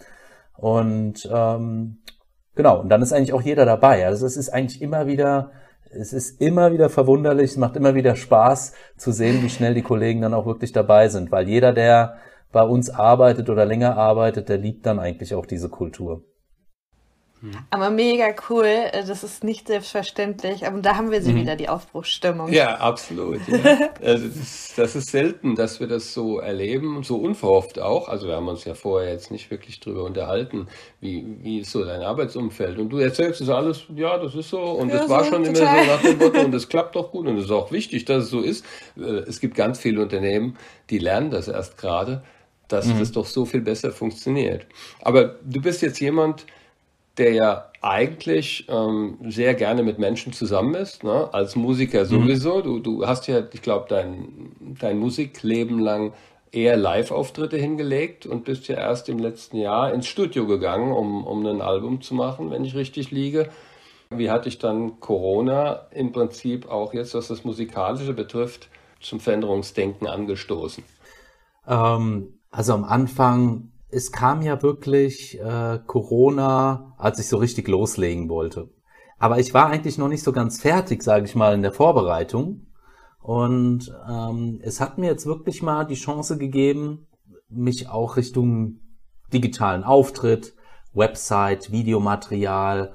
[0.57, 1.99] Und ähm,
[2.55, 4.05] genau, und dann ist eigentlich auch jeder dabei.
[4.05, 5.51] Also es ist eigentlich immer wieder
[5.91, 9.81] es ist immer wieder verwunderlich, es macht immer wieder Spaß zu sehen, wie schnell die
[9.81, 12.17] Kollegen dann auch wirklich dabei sind, weil jeder, der
[12.51, 16.23] bei uns arbeitet oder länger arbeitet, der liebt dann eigentlich auch diese Kultur.
[17.41, 17.51] Mhm.
[17.69, 21.41] Aber mega cool, äh, das ist nicht selbstverständlich, aber da haben wir sie mhm.
[21.41, 22.51] wieder, die Aufbruchsstimmung.
[22.51, 23.39] Ja, absolut.
[23.47, 23.91] Ja.
[24.03, 28.09] also das, das, ist selten, dass wir das so erleben, so unverhofft auch.
[28.09, 30.67] Also wir haben uns ja vorher jetzt nicht wirklich drüber unterhalten,
[30.99, 32.77] wie, wie ist so dein Arbeitsumfeld.
[32.77, 35.45] Und du erzählst es alles, ja, das ist so und ja, das war so, schon
[35.45, 35.61] total.
[35.61, 38.03] immer so nach dem Motto und das klappt doch gut und es ist auch wichtig,
[38.05, 38.65] dass es so ist.
[38.97, 40.57] Äh, es gibt ganz viele Unternehmen,
[40.89, 42.23] die lernen das erst gerade,
[42.67, 42.99] dass mhm.
[42.99, 44.65] das doch so viel besser funktioniert.
[45.01, 46.45] Aber du bist jetzt jemand,
[47.19, 51.29] der ja eigentlich ähm, sehr gerne mit Menschen zusammen ist, ne?
[51.33, 52.07] als Musiker mhm.
[52.07, 52.61] sowieso.
[52.61, 56.13] Du, du hast ja, ich glaube, dein, dein Musikleben lang
[56.51, 61.45] eher Live-Auftritte hingelegt und bist ja erst im letzten Jahr ins Studio gegangen, um, um
[61.45, 63.49] ein Album zu machen, wenn ich richtig liege.
[64.09, 70.07] Wie hatte ich dann Corona im Prinzip auch jetzt, was das Musikalische betrifft, zum Veränderungsdenken
[70.07, 70.83] angestoßen?
[71.67, 78.29] Ähm, also am Anfang es kam ja wirklich äh, Corona, als ich so richtig loslegen
[78.29, 78.69] wollte.
[79.17, 82.67] Aber ich war eigentlich noch nicht so ganz fertig, sage ich mal, in der Vorbereitung.
[83.21, 87.07] Und ähm, es hat mir jetzt wirklich mal die Chance gegeben,
[87.49, 88.79] mich auch Richtung
[89.33, 90.55] digitalen Auftritt,
[90.93, 92.93] Website, Videomaterial,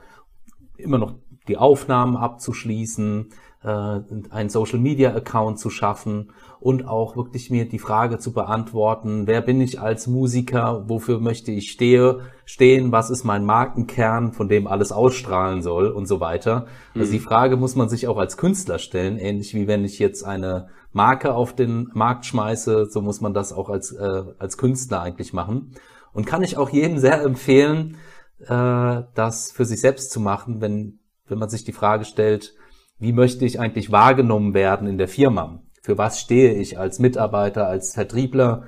[0.77, 1.15] immer noch
[1.47, 3.31] die Aufnahmen abzuschließen,
[3.63, 9.27] äh, einen Social Media Account zu schaffen und auch wirklich mir die Frage zu beantworten,
[9.27, 14.49] wer bin ich als Musiker, wofür möchte ich stehe, stehen, was ist mein Markenkern, von
[14.49, 16.67] dem alles ausstrahlen soll und so weiter.
[16.95, 17.01] Mhm.
[17.01, 17.25] Also die mhm.
[17.25, 21.35] Frage muss man sich auch als Künstler stellen, ähnlich wie wenn ich jetzt eine Marke
[21.35, 25.75] auf den Markt schmeiße, so muss man das auch als, äh, als Künstler eigentlich machen.
[26.13, 27.97] Und kann ich auch jedem sehr empfehlen,
[28.41, 32.55] äh, das für sich selbst zu machen, wenn, wenn man sich die Frage stellt,
[32.99, 35.61] wie möchte ich eigentlich wahrgenommen werden in der Firma?
[35.85, 38.63] Für was stehe ich als Mitarbeiter, als Vertriebler?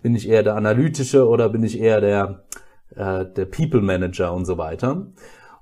[0.00, 2.44] Bin ich eher der analytische oder bin ich eher der,
[2.96, 5.08] äh, der People Manager und so weiter?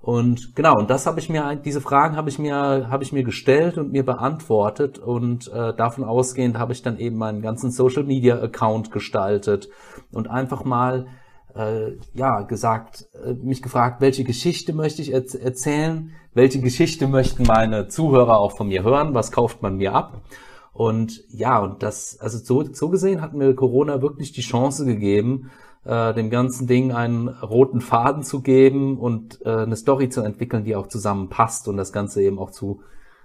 [0.00, 3.24] Und genau, und das habe ich mir, diese Fragen habe ich mir, habe ich mir
[3.24, 8.04] gestellt und mir beantwortet und äh, davon ausgehend habe ich dann eben meinen ganzen Social
[8.04, 9.70] Media Account gestaltet
[10.12, 11.08] und einfach mal
[11.56, 17.42] äh, ja gesagt, äh, mich gefragt, welche Geschichte möchte ich erz erzählen, welche Geschichte möchten
[17.42, 20.22] meine Zuhörer auch von mir hören, was kauft man mir ab.
[20.72, 25.50] Und ja, und das, also so, so gesehen hat mir Corona wirklich die Chance gegeben,
[25.84, 30.64] äh, dem ganzen Ding einen roten Faden zu geben und äh, eine Story zu entwickeln,
[30.64, 32.80] die auch zusammenpasst und das Ganze eben auch zu,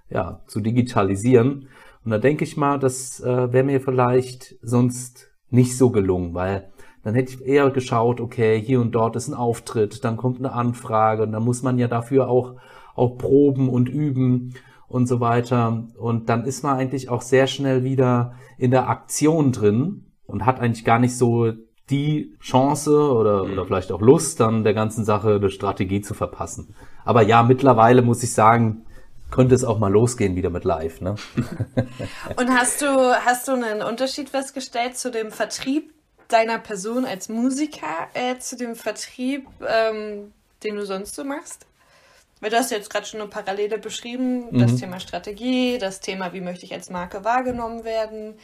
[0.09, 1.69] ja, zu digitalisieren.
[2.03, 6.69] Und da denke ich mal, das äh, wäre mir vielleicht sonst nicht so gelungen, weil
[7.03, 10.51] dann hätte ich eher geschaut, okay, hier und dort ist ein Auftritt, dann kommt eine
[10.51, 12.55] Anfrage und dann muss man ja dafür auch,
[12.95, 14.55] auch proben und üben
[14.87, 15.85] und so weiter.
[15.97, 20.59] Und dann ist man eigentlich auch sehr schnell wieder in der Aktion drin und hat
[20.59, 21.53] eigentlich gar nicht so
[21.89, 26.75] die Chance oder, oder vielleicht auch Lust, dann der ganzen Sache eine Strategie zu verpassen.
[27.05, 28.85] Aber ja, mittlerweile muss ich sagen,
[29.31, 31.01] könnte es auch mal losgehen wieder mit Live.
[31.01, 31.15] Ne?
[32.35, 32.87] Und hast du,
[33.25, 35.93] hast du einen Unterschied festgestellt zu dem Vertrieb,
[36.27, 41.65] deiner Person als Musiker äh, zu dem Vertrieb, ähm, den du sonst so machst?
[42.39, 44.59] Weil du hast jetzt gerade schon eine Parallele beschrieben, mhm.
[44.59, 48.35] das Thema Strategie, das Thema, wie möchte ich als Marke wahrgenommen werden.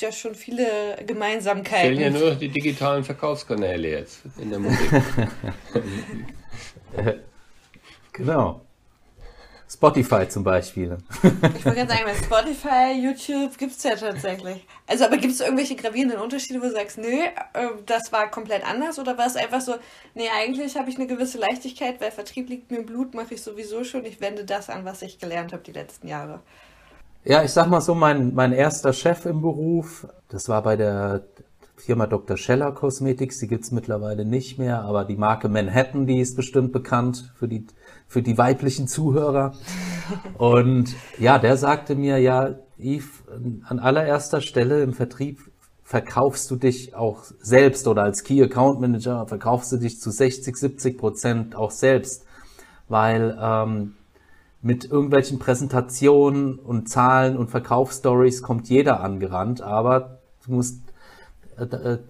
[0.00, 1.96] Ja, schon viele Gemeinsamkeiten.
[1.96, 4.90] Fehlen ja nur noch die digitalen Verkaufskanäle jetzt in der Musik.
[8.12, 8.60] genau.
[9.74, 10.96] Spotify zum Beispiel.
[11.22, 14.66] Ich wollte gerade sagen, bei Spotify, YouTube gibt es ja tatsächlich.
[14.86, 18.64] Also, aber gibt es irgendwelche gravierenden Unterschiede, wo du sagst, nö, äh, das war komplett
[18.66, 18.98] anders?
[18.98, 19.74] Oder war es einfach so,
[20.14, 23.42] nee, eigentlich habe ich eine gewisse Leichtigkeit, weil Vertrieb liegt mir im Blut, mache ich
[23.42, 24.04] sowieso schon.
[24.04, 26.40] Ich wende das an, was ich gelernt habe die letzten Jahre.
[27.24, 31.24] Ja, ich sag mal so, mein, mein erster Chef im Beruf, das war bei der
[31.76, 32.36] Firma Dr.
[32.36, 37.32] Scheller Cosmetics, die gibt's mittlerweile nicht mehr, aber die Marke Manhattan, die ist bestimmt bekannt
[37.36, 37.66] für die
[38.06, 39.54] für die weiblichen Zuhörer.
[40.38, 43.24] Und ja, der sagte mir, ja, Yves,
[43.64, 45.40] an allererster Stelle im Vertrieb
[45.82, 50.56] verkaufst du dich auch selbst oder als Key Account Manager verkaufst du dich zu 60,
[50.56, 52.24] 70 Prozent auch selbst,
[52.88, 53.94] weil ähm,
[54.62, 60.83] mit irgendwelchen Präsentationen und Zahlen und Verkaufsstories kommt jeder angerannt, aber du musst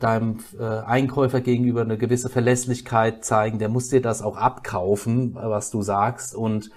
[0.01, 5.71] deinem äh, Einkäufer gegenüber eine gewisse Verlässlichkeit zeigen, der muss dir das auch abkaufen, was
[5.71, 6.35] du sagst.
[6.35, 6.71] Und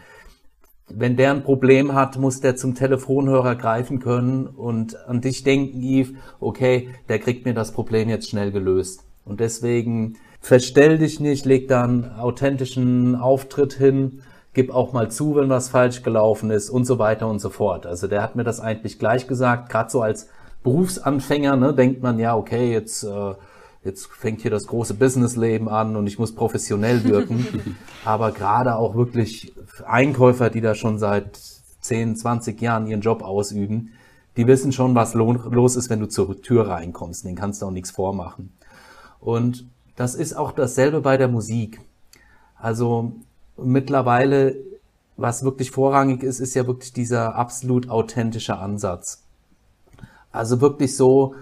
[0.89, 5.81] wenn der ein Problem hat, muss der zum Telefonhörer greifen können und an dich denken,
[5.81, 9.03] Yves, okay, der kriegt mir das Problem jetzt schnell gelöst.
[9.25, 14.21] Und deswegen verstell dich nicht, leg da einen authentischen Auftritt hin,
[14.53, 17.85] gib auch mal zu, wenn was falsch gelaufen ist und so weiter und so fort.
[17.85, 20.29] Also der hat mir das eigentlich gleich gesagt, gerade so als
[20.67, 23.35] Berufsanfänger, ne, denkt man ja, okay, jetzt, äh,
[23.85, 27.77] jetzt fängt hier das große Businessleben an und ich muss professionell wirken.
[28.03, 29.53] Aber gerade auch wirklich
[29.85, 31.39] Einkäufer, die da schon seit
[31.79, 33.93] 10, 20 Jahren ihren Job ausüben,
[34.35, 37.23] die wissen schon, was los ist, wenn du zur Tür reinkommst.
[37.23, 38.51] Den kannst du auch nichts vormachen.
[39.21, 41.79] Und das ist auch dasselbe bei der Musik.
[42.57, 43.13] Also
[43.55, 44.57] mittlerweile,
[45.15, 49.23] was wirklich vorrangig ist, ist ja wirklich dieser absolut authentische Ansatz.
[50.37, 51.35] Also wirklich so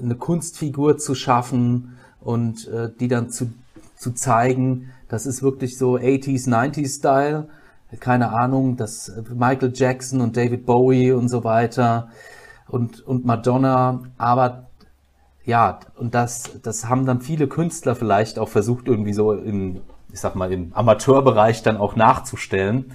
[0.00, 3.52] eine Kunstfigur zu schaffen und äh, die dann zu,
[3.96, 7.48] zu zeigen, das ist wirklich so 80s, 90s Style.
[7.98, 12.08] Keine Ahnung, das Michael Jackson und David Bowie und so weiter
[12.68, 14.02] und, und Madonna.
[14.16, 14.68] Aber
[15.44, 19.80] ja, und das, das haben dann viele Künstler vielleicht auch versucht, irgendwie so im,
[20.12, 22.92] ich sag mal, im Amateurbereich dann auch nachzustellen.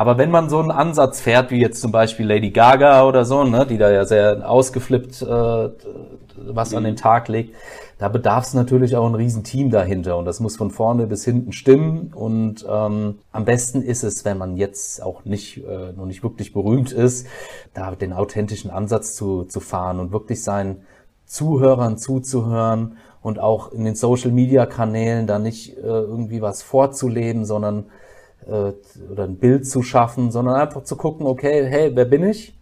[0.00, 3.44] Aber wenn man so einen Ansatz fährt, wie jetzt zum Beispiel Lady Gaga oder so,
[3.44, 5.68] ne, die da ja sehr ausgeflippt äh,
[6.36, 7.54] was an den Tag legt,
[7.98, 11.52] da bedarf es natürlich auch ein Riesenteam dahinter und das muss von vorne bis hinten
[11.52, 12.14] stimmen.
[12.14, 16.54] Und ähm, am besten ist es, wenn man jetzt auch nicht äh, noch nicht wirklich
[16.54, 17.26] berühmt ist,
[17.74, 20.86] da den authentischen Ansatz zu, zu fahren und wirklich seinen
[21.26, 27.44] Zuhörern zuzuhören und auch in den Social Media Kanälen da nicht äh, irgendwie was vorzuleben,
[27.44, 27.84] sondern
[28.50, 28.72] äh,
[29.10, 32.54] oder ein Bild zu schaffen, sondern einfach zu gucken, okay, hey, wer bin ich?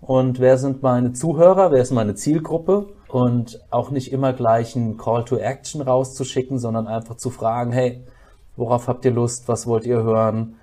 [0.00, 1.72] Und wer sind meine Zuhörer?
[1.72, 2.88] Wer ist meine Zielgruppe?
[3.08, 8.02] Und auch nicht immer gleich ein Call to Action rauszuschicken, sondern einfach zu fragen, hey,
[8.56, 9.48] worauf habt ihr Lust?
[9.48, 10.56] Was wollt ihr hören?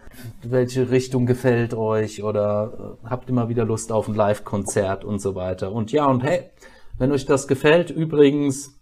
[0.44, 2.24] Welche Richtung gefällt euch?
[2.24, 5.72] Oder äh, habt ihr mal wieder Lust auf ein Live-Konzert und so weiter?
[5.72, 6.50] Und ja, und hey,
[6.98, 8.80] wenn euch das gefällt, übrigens,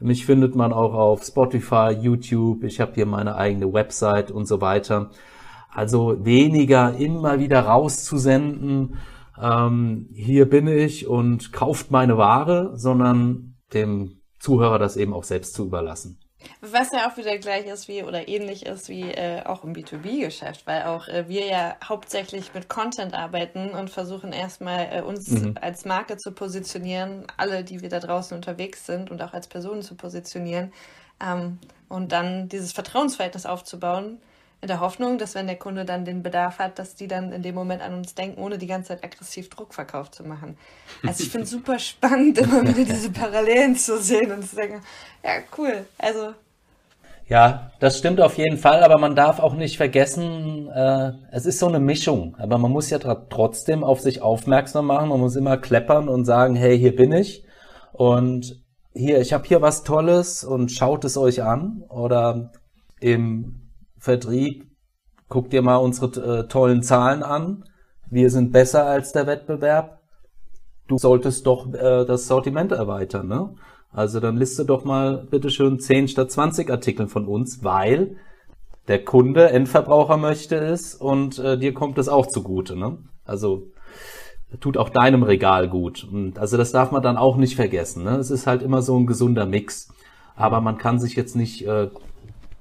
[0.00, 2.64] mich findet man auch auf Spotify, YouTube.
[2.64, 5.10] Ich habe hier meine eigene Website und so weiter.
[5.74, 8.98] Also weniger immer wieder rauszusenden.
[9.40, 15.54] Ähm, hier bin ich und kauft meine Ware, sondern dem Zuhörer das eben auch selbst
[15.54, 16.18] zu überlassen.
[16.60, 20.66] Was ja auch wieder gleich ist wie oder ähnlich ist wie äh, auch im B2B-Geschäft,
[20.66, 25.54] weil auch äh, wir ja hauptsächlich mit Content arbeiten und versuchen erstmal äh, uns mhm.
[25.60, 29.82] als Marke zu positionieren, alle, die wir da draußen unterwegs sind und auch als Personen
[29.82, 30.72] zu positionieren
[31.24, 31.58] ähm,
[31.88, 34.18] und dann dieses Vertrauensverhältnis aufzubauen,
[34.62, 37.42] in der Hoffnung, dass wenn der Kunde dann den Bedarf hat, dass die dann in
[37.42, 40.56] dem Moment an uns denken, ohne die ganze Zeit aggressiv Druckverkauf zu machen.
[41.04, 44.80] Also ich finde es super spannend, immer wieder diese Parallelen zu sehen und zu denken,
[45.24, 45.84] ja, cool.
[45.98, 46.34] Also
[47.28, 51.58] ja, das stimmt auf jeden Fall, aber man darf auch nicht vergessen, äh, es ist
[51.58, 52.36] so eine Mischung.
[52.38, 55.08] Aber man muss ja trotzdem auf sich aufmerksam machen.
[55.08, 57.44] Man muss immer kleppern und sagen, hey, hier bin ich.
[57.92, 61.84] Und hier, ich habe hier was Tolles und schaut es euch an.
[61.88, 62.52] Oder
[63.00, 63.61] im
[64.02, 64.66] Vertrieb,
[65.28, 67.62] guck dir mal unsere äh, tollen Zahlen an.
[68.10, 70.00] Wir sind besser als der Wettbewerb.
[70.88, 73.54] Du solltest doch äh, das Sortiment erweitern, ne?
[73.92, 78.16] Also dann liste doch mal bitteschön 10 statt 20 Artikel von uns, weil
[78.88, 82.98] der Kunde, Endverbraucher möchte es und äh, dir kommt es auch zugute, ne?
[83.24, 83.68] Also
[84.58, 86.08] tut auch deinem Regal gut.
[86.10, 88.02] Und also das darf man dann auch nicht vergessen.
[88.02, 88.16] Ne?
[88.16, 89.94] Es ist halt immer so ein gesunder Mix.
[90.34, 91.88] Aber man kann sich jetzt nicht äh,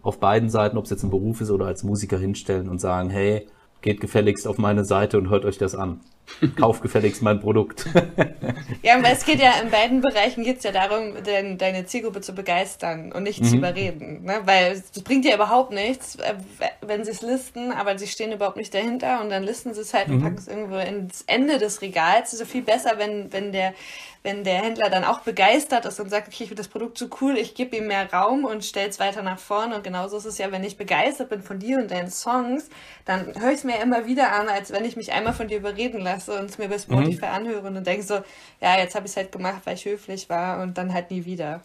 [0.04, 3.10] auf beiden Seiten, ob es jetzt ein Beruf ist oder als Musiker hinstellen und sagen,
[3.10, 3.48] hey,
[3.82, 6.02] geht gefälligst auf meine Seite und hört euch das an.
[6.58, 7.88] Kauf gefälligst mein Produkt.
[8.84, 12.22] ja, aber es geht ja in beiden Bereichen geht es ja darum, denn deine Zielgruppe
[12.22, 13.46] zu begeistern und nicht mhm.
[13.46, 14.24] zu überreden.
[14.24, 14.40] Ne?
[14.46, 16.36] Weil es bringt ja überhaupt nichts, äh,
[16.82, 19.94] wenn sie es listen, aber sie stehen überhaupt nicht dahinter und dann listen sie es
[19.94, 20.16] halt mhm.
[20.16, 22.28] und packen es irgendwo ins Ende des Regals.
[22.28, 23.74] Es ist so viel besser, wenn, wenn der
[24.24, 27.08] wenn der Händler dann auch begeistert ist und sagt, okay, ich finde das Produkt so
[27.22, 29.76] cool, ich gebe ihm mehr Raum und stelle es weiter nach vorne.
[29.76, 32.70] Und genauso ist es ja, wenn ich begeistert bin von dir und deinen Songs,
[33.06, 35.58] dann höre ich es mir immer wieder an, als wenn ich mich einmal von dir
[35.58, 37.32] überreden lasse und es mir bei Spotify mhm.
[37.32, 38.16] anhöre und denke so,
[38.62, 41.26] ja, jetzt habe ich es halt gemacht, weil ich höflich war und dann halt nie
[41.26, 41.62] wieder.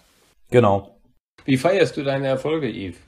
[0.51, 0.97] Genau.
[1.45, 2.99] Wie feierst du deine Erfolge, Yves?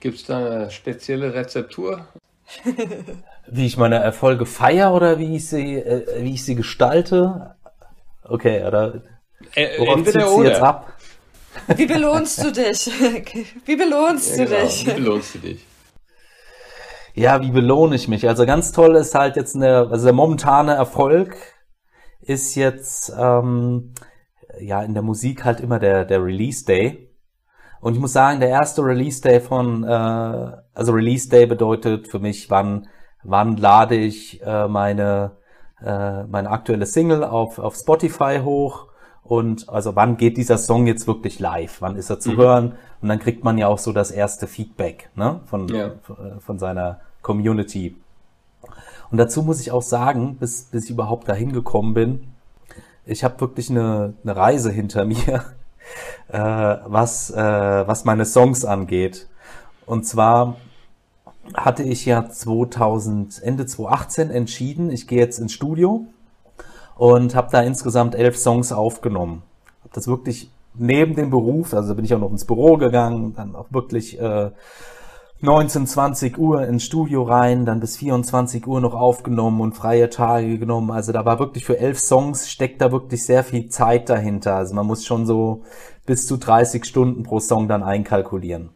[0.00, 2.06] Gibt es da eine spezielle Rezeptur?
[3.46, 7.54] wie ich meine Erfolge feiere oder wie ich sie, äh, wie ich sie gestalte?
[8.32, 9.02] Okay, oder
[9.54, 10.90] äh, worauf zieht sie jetzt ab?
[11.76, 12.90] Wie belohnst du dich?
[13.66, 14.62] Wie belohnst ja, du genau.
[14.62, 14.86] dich?
[14.86, 15.66] Wie belohnst du dich?
[17.14, 18.26] Ja, wie belohne ich mich?
[18.26, 21.36] Also ganz toll ist halt jetzt eine, also der momentane Erfolg
[22.22, 23.92] ist jetzt ähm,
[24.58, 27.14] ja in der Musik halt immer der der Release Day.
[27.82, 29.88] Und ich muss sagen, der erste Release Day von, äh,
[30.72, 32.88] also Release Day bedeutet für mich, wann
[33.22, 35.41] wann lade ich äh, meine
[35.84, 38.86] äh, meine aktuelle Single auf, auf Spotify hoch
[39.24, 42.36] und also wann geht dieser Song jetzt wirklich live, wann ist er zu mhm.
[42.36, 45.92] hören und dann kriegt man ja auch so das erste Feedback ne, von, ja.
[46.02, 47.96] von, von seiner Community.
[49.10, 52.32] Und dazu muss ich auch sagen, bis, bis ich überhaupt dahin gekommen bin,
[53.04, 55.44] ich habe wirklich eine, eine Reise hinter mir,
[56.28, 56.38] äh,
[56.86, 57.36] was, äh,
[57.86, 59.28] was meine Songs angeht.
[59.86, 60.56] Und zwar
[61.54, 66.06] hatte ich ja 2000, Ende 2018 entschieden, ich gehe jetzt ins Studio
[66.96, 69.42] und habe da insgesamt elf Songs aufgenommen.
[69.84, 73.54] Hab das wirklich neben dem Beruf, also bin ich auch noch ins Büro gegangen, dann
[73.54, 74.50] auch wirklich äh,
[75.40, 80.56] 19, 20 Uhr ins Studio rein, dann bis 24 Uhr noch aufgenommen und freie Tage
[80.56, 80.92] genommen.
[80.92, 84.54] Also da war wirklich für elf Songs steckt da wirklich sehr viel Zeit dahinter.
[84.54, 85.62] Also man muss schon so
[86.06, 88.70] bis zu 30 Stunden pro Song dann einkalkulieren.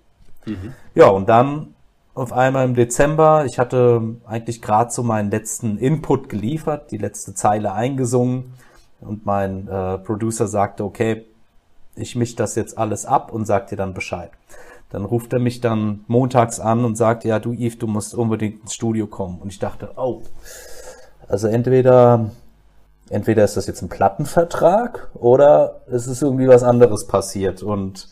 [0.45, 0.73] Mhm.
[0.97, 1.76] Ja, und dann
[2.17, 3.45] auf einmal im Dezember.
[3.45, 8.55] Ich hatte eigentlich gerade so meinen letzten Input geliefert, die letzte Zeile eingesungen
[9.01, 11.27] und mein äh, Producer sagte, okay,
[11.95, 14.31] ich misch das jetzt alles ab und sag dir dann Bescheid.
[14.91, 18.63] dann ruft er mich dann montags an und sagt, ja, du Yves, du musst unbedingt
[18.63, 19.39] ins Studio kommen.
[19.41, 20.23] Und ich dachte, oh,
[21.29, 22.31] also entweder,
[23.11, 27.63] entweder ist das jetzt ein Plattenvertrag oder es ist irgendwie was anderes passiert.
[27.63, 28.09] Und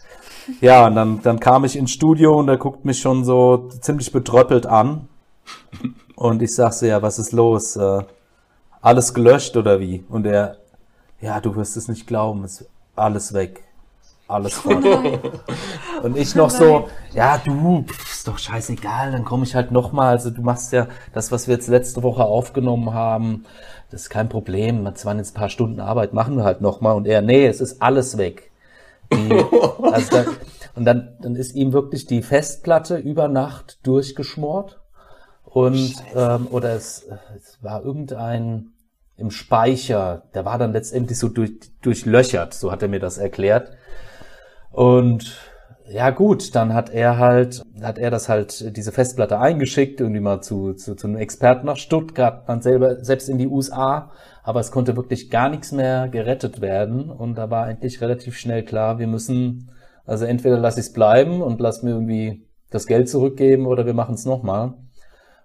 [0.60, 4.12] ja, und dann, dann kam ich ins Studio und er guckt mich schon so ziemlich
[4.12, 5.08] betröppelt an.
[6.16, 7.76] Und ich sag so, ja, was ist los?
[7.76, 8.02] Äh,
[8.80, 10.04] alles gelöscht oder wie?
[10.08, 10.58] Und er,
[11.20, 13.64] ja, du wirst es nicht glauben, ist alles weg.
[14.26, 14.82] Alles voll.
[16.02, 20.08] und ich noch so, ja, du, ist doch scheißegal, dann komme ich halt nochmal.
[20.08, 23.44] Also du machst ja das, was wir jetzt letzte Woche aufgenommen haben,
[23.90, 24.84] das ist kein Problem.
[24.84, 26.96] Das waren jetzt ein paar Stunden Arbeit, machen wir halt nochmal.
[26.96, 28.50] Und er, nee, es ist alles weg.
[29.92, 30.24] Also da,
[30.74, 34.80] und dann, dann ist ihm wirklich die Festplatte über Nacht durchgeschmort.
[35.44, 37.06] Und, ähm, oder es,
[37.36, 38.72] es war irgendein,
[39.16, 41.52] im Speicher, der war dann letztendlich so durch,
[41.82, 43.70] durchlöchert, so hat er mir das erklärt.
[44.72, 45.36] Und
[45.88, 50.40] ja gut, dann hat er halt, hat er das halt, diese Festplatte eingeschickt, irgendwie mal
[50.40, 54.10] zu, zu, zu einem Experten nach Stuttgart, dann selber, selbst in die USA,
[54.42, 58.64] aber es konnte wirklich gar nichts mehr gerettet werden und da war eigentlich relativ schnell
[58.64, 59.70] klar, wir müssen,
[60.06, 63.94] also entweder lass ich es bleiben und lass mir irgendwie das Geld zurückgeben oder wir
[63.94, 64.74] machen es nochmal.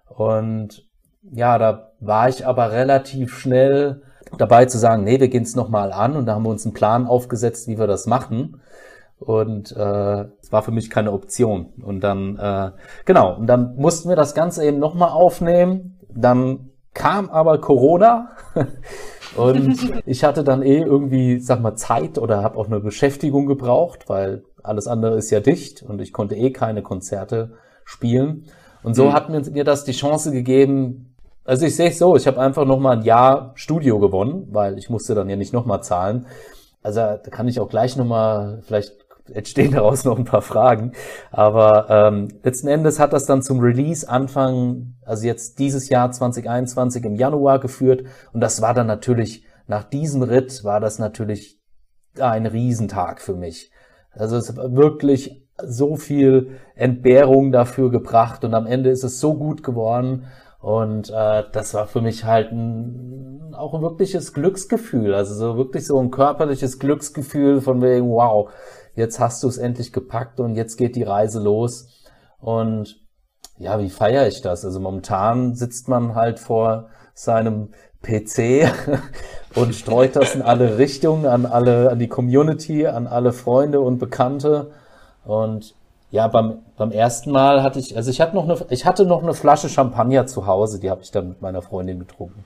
[0.08, 0.86] Und
[1.22, 4.02] ja, da war ich aber relativ schnell
[4.36, 6.74] dabei zu sagen, nee, wir gehen es nochmal an und da haben wir uns einen
[6.74, 8.60] Plan aufgesetzt, wie wir das machen.
[9.20, 11.66] Und äh, es war für mich keine Option.
[11.82, 12.70] Und dann, äh,
[13.04, 15.98] genau, und dann mussten wir das Ganze eben nochmal aufnehmen.
[16.12, 18.30] Dann kam aber Corona
[19.36, 24.08] und ich hatte dann eh irgendwie, sag mal, Zeit oder habe auch eine Beschäftigung gebraucht,
[24.08, 27.52] weil alles andere ist ja dicht und ich konnte eh keine Konzerte
[27.84, 28.46] spielen.
[28.82, 29.12] Und so mhm.
[29.12, 31.14] hat mir, mir das die Chance gegeben,
[31.44, 34.88] also ich sehe es so, ich habe einfach nochmal ein Jahr Studio gewonnen, weil ich
[34.88, 36.26] musste dann ja nicht nochmal zahlen.
[36.82, 38.99] Also da kann ich auch gleich nochmal vielleicht
[39.34, 40.92] entstehen daraus noch ein paar Fragen.
[41.30, 47.04] Aber ähm, letzten Endes hat das dann zum Release Anfang, also jetzt dieses Jahr 2021
[47.04, 48.04] im Januar geführt.
[48.32, 51.60] Und das war dann natürlich, nach diesem Ritt war das natürlich
[52.18, 53.70] ein Riesentag für mich.
[54.12, 59.34] Also es war wirklich so viel Entbehrung dafür gebracht und am Ende ist es so
[59.34, 60.26] gut geworden.
[60.58, 65.14] Und äh, das war für mich halt ein, auch ein wirkliches Glücksgefühl.
[65.14, 68.50] Also so wirklich so ein körperliches Glücksgefühl von wegen, wow,
[68.94, 71.88] jetzt hast du es endlich gepackt und jetzt geht die Reise los.
[72.38, 73.00] Und
[73.58, 74.64] ja, wie feiere ich das?
[74.64, 77.70] Also momentan sitzt man halt vor seinem
[78.02, 78.72] PC
[79.54, 83.98] und streut das in alle Richtungen, an alle, an die Community, an alle Freunde und
[83.98, 84.70] Bekannte.
[85.24, 85.74] Und
[86.10, 89.22] ja, beim, beim ersten Mal hatte ich, also ich hatte noch eine, ich hatte noch
[89.22, 92.44] eine Flasche Champagner zu Hause, die habe ich dann mit meiner Freundin getrunken.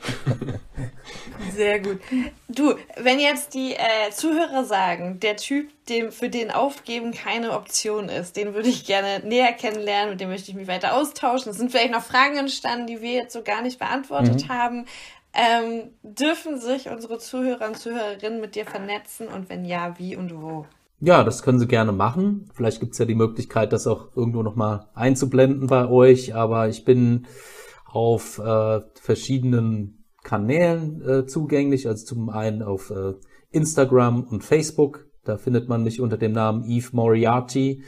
[1.54, 2.00] Sehr gut.
[2.48, 8.08] Du, wenn jetzt die äh, Zuhörer sagen, der Typ, dem, für den Aufgeben keine Option
[8.08, 11.50] ist, den würde ich gerne näher kennenlernen, mit dem möchte ich mich weiter austauschen.
[11.50, 14.48] Es sind vielleicht noch Fragen entstanden, die wir jetzt so gar nicht beantwortet mhm.
[14.48, 14.86] haben.
[15.32, 20.40] Ähm, dürfen sich unsere Zuhörer und Zuhörerinnen mit dir vernetzen und wenn ja, wie und
[20.40, 20.66] wo?
[20.98, 22.50] Ja, das können Sie gerne machen.
[22.52, 26.84] Vielleicht gibt es ja die Möglichkeit, das auch irgendwo nochmal einzublenden bei euch, aber ich
[26.84, 27.26] bin
[27.92, 31.88] auf äh, verschiedenen Kanälen äh, zugänglich.
[31.88, 33.14] Also zum einen auf äh,
[33.50, 35.06] Instagram und Facebook.
[35.24, 37.82] Da findet man mich unter dem Namen Eve Moriarty.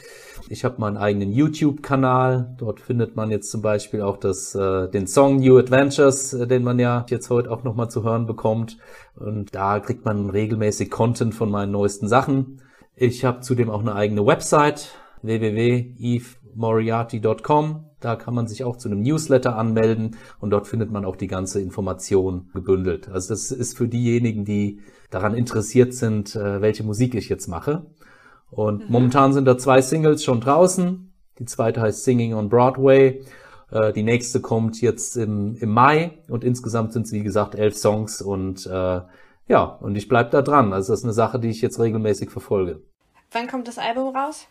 [0.49, 2.55] Ich habe meinen eigenen YouTube-Kanal.
[2.59, 6.63] Dort findet man jetzt zum Beispiel auch das, äh, den Song New Adventures, äh, den
[6.63, 8.77] man ja jetzt heute auch nochmal zu hören bekommt.
[9.17, 12.61] Und da kriegt man regelmäßig Content von meinen neuesten Sachen.
[12.95, 14.91] Ich habe zudem auch eine eigene Website
[16.55, 21.17] www.evemoriarty.com da kann man sich auch zu einem Newsletter anmelden und dort findet man auch
[21.17, 23.09] die ganze Information gebündelt.
[23.09, 24.81] Also das ist für diejenigen, die
[25.11, 27.87] daran interessiert sind, äh, welche Musik ich jetzt mache.
[28.51, 28.93] Und mhm.
[28.93, 31.13] momentan sind da zwei Singles schon draußen.
[31.39, 33.25] Die zweite heißt Singing on Broadway.
[33.71, 37.77] Äh, die nächste kommt jetzt im, im Mai und insgesamt sind es wie gesagt elf
[37.77, 39.01] Songs und äh,
[39.49, 40.73] ja, und ich bleib da dran.
[40.73, 42.81] Also das ist eine Sache, die ich jetzt regelmäßig verfolge.
[43.31, 44.47] Wann kommt das Album raus?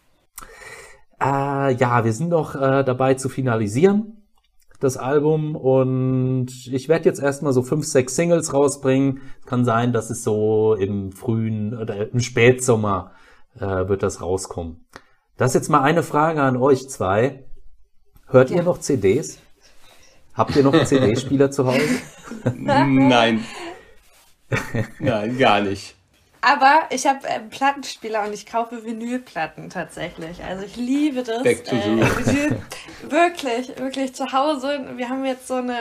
[1.21, 4.23] Äh, ja, wir sind noch äh, dabei zu finalisieren,
[4.79, 5.55] das Album.
[5.55, 9.21] Und ich werde jetzt erstmal so fünf, sechs Singles rausbringen.
[9.45, 13.11] Kann sein, dass es so im frühen oder im Spätsommer
[13.59, 14.85] äh, wird das rauskommen.
[15.37, 17.45] Das ist jetzt mal eine Frage an euch zwei.
[18.27, 18.57] Hört ja.
[18.57, 19.39] ihr noch CDs?
[20.33, 21.99] Habt ihr noch einen CD-Spieler zu Hause?
[22.57, 23.43] Nein.
[24.99, 25.95] Nein, gar nicht.
[26.41, 30.43] Aber ich habe einen Plattenspieler und ich kaufe Vinylplatten tatsächlich.
[30.43, 31.43] Also ich liebe das.
[31.43, 32.61] Back to äh, Vinyl,
[33.09, 34.89] wirklich, wirklich zu Hause.
[34.95, 35.77] Wir haben jetzt so eine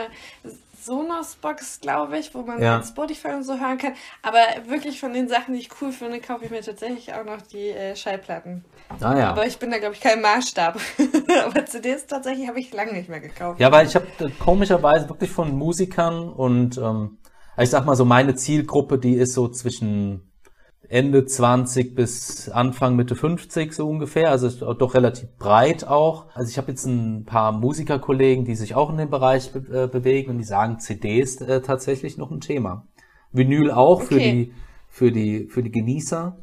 [0.81, 2.83] Sonos-Box, glaube ich, wo man ja.
[2.83, 3.93] Spotify und so hören kann.
[4.21, 7.41] Aber wirklich von den Sachen, die ich cool finde, kaufe ich mir tatsächlich auch noch
[7.41, 8.63] die äh, Schallplatten.
[8.99, 9.29] Ah, ja.
[9.29, 10.79] Aber ich bin da, glaube ich, kein Maßstab.
[11.45, 13.59] Aber CDs tatsächlich habe ich lange nicht mehr gekauft.
[13.59, 17.17] Ja, weil ich habe äh, komischerweise wirklich von Musikern und ähm,
[17.57, 20.30] ich sag mal so, meine Zielgruppe, die ist so zwischen
[20.91, 26.25] Ende 20 bis Anfang Mitte 50 so ungefähr, also doch relativ breit auch.
[26.33, 29.87] Also ich habe jetzt ein paar Musikerkollegen, die sich auch in dem Bereich be äh,
[29.87, 32.87] bewegen und die sagen, CD ist äh, tatsächlich noch ein Thema.
[33.31, 34.07] Vinyl auch okay.
[34.07, 34.53] für die
[34.89, 36.35] für die für die Genießer,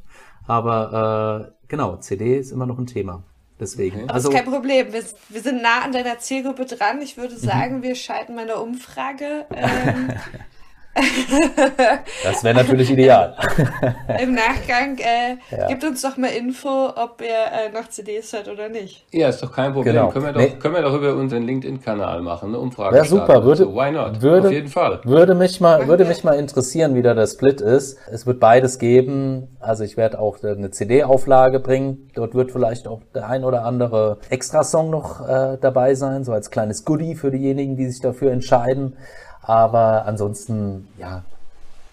[0.47, 3.25] aber äh, genau, CD ist immer noch ein Thema.
[3.61, 4.07] Deswegen.
[4.07, 4.95] Das also, ist kein Problem.
[4.95, 7.03] Wir, wir, sind nah an deiner Zielgruppe dran.
[7.03, 7.39] Ich würde mhm.
[7.39, 7.83] sagen, mhm.
[7.83, 9.45] wir schalten mal eine Umfrage.
[9.51, 10.09] Ähm,
[12.25, 13.35] das wäre natürlich ideal.
[14.23, 15.67] Im Nachgang äh, ja.
[15.69, 19.05] gibt uns doch mal Info, ob ihr äh, noch CDs hört oder nicht.
[19.13, 19.95] Ja, ist doch kein Problem.
[19.95, 20.11] Genau.
[20.11, 20.57] Können, wir doch, nee.
[20.59, 22.97] können wir doch über unseren LinkedIn-Kanal machen, eine Umfrage.
[22.97, 23.45] Ja, super.
[23.45, 23.75] Würde, so.
[23.75, 24.23] Why not?
[24.23, 25.01] Würde, Auf jeden Fall.
[25.05, 27.99] Würde mich mal, würde mich mal interessieren, wie da der Split ist.
[28.11, 29.57] Es wird beides geben.
[29.61, 32.11] Also ich werde auch eine CD-Auflage bringen.
[32.15, 36.51] Dort wird vielleicht auch der ein oder andere Extrasong noch äh, dabei sein, so als
[36.51, 38.97] kleines Goodie für diejenigen, die sich dafür entscheiden.
[39.49, 41.25] Aber ansonsten, ja,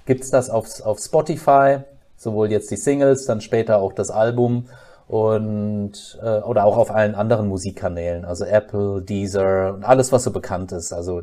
[0.05, 1.77] gibt's das auf, auf Spotify,
[2.17, 4.67] sowohl jetzt die Singles, dann später auch das Album
[5.07, 10.31] und äh, oder auch auf allen anderen Musikkanälen, also Apple, Deezer und alles, was so
[10.31, 10.91] bekannt ist.
[10.91, 11.21] Also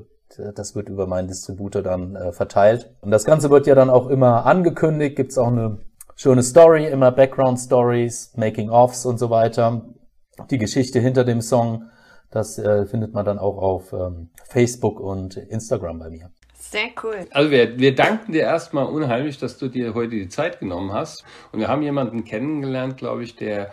[0.55, 2.91] das wird über meinen Distributor dann äh, verteilt.
[3.03, 5.81] Und das Ganze wird ja dann auch immer angekündigt, gibt's auch eine
[6.17, 9.83] schöne Story, immer Background Stories, Making-ofs und so weiter.
[10.51, 11.91] Die Geschichte hinter dem Song
[12.33, 16.31] das äh, findet man dann auch auf ähm, Facebook und Instagram bei mir.
[16.55, 17.27] Sehr cool.
[17.31, 21.25] Also wir, wir danken dir erstmal unheimlich, dass du dir heute die Zeit genommen hast.
[21.53, 23.73] Und wir haben jemanden kennengelernt, glaube ich, der,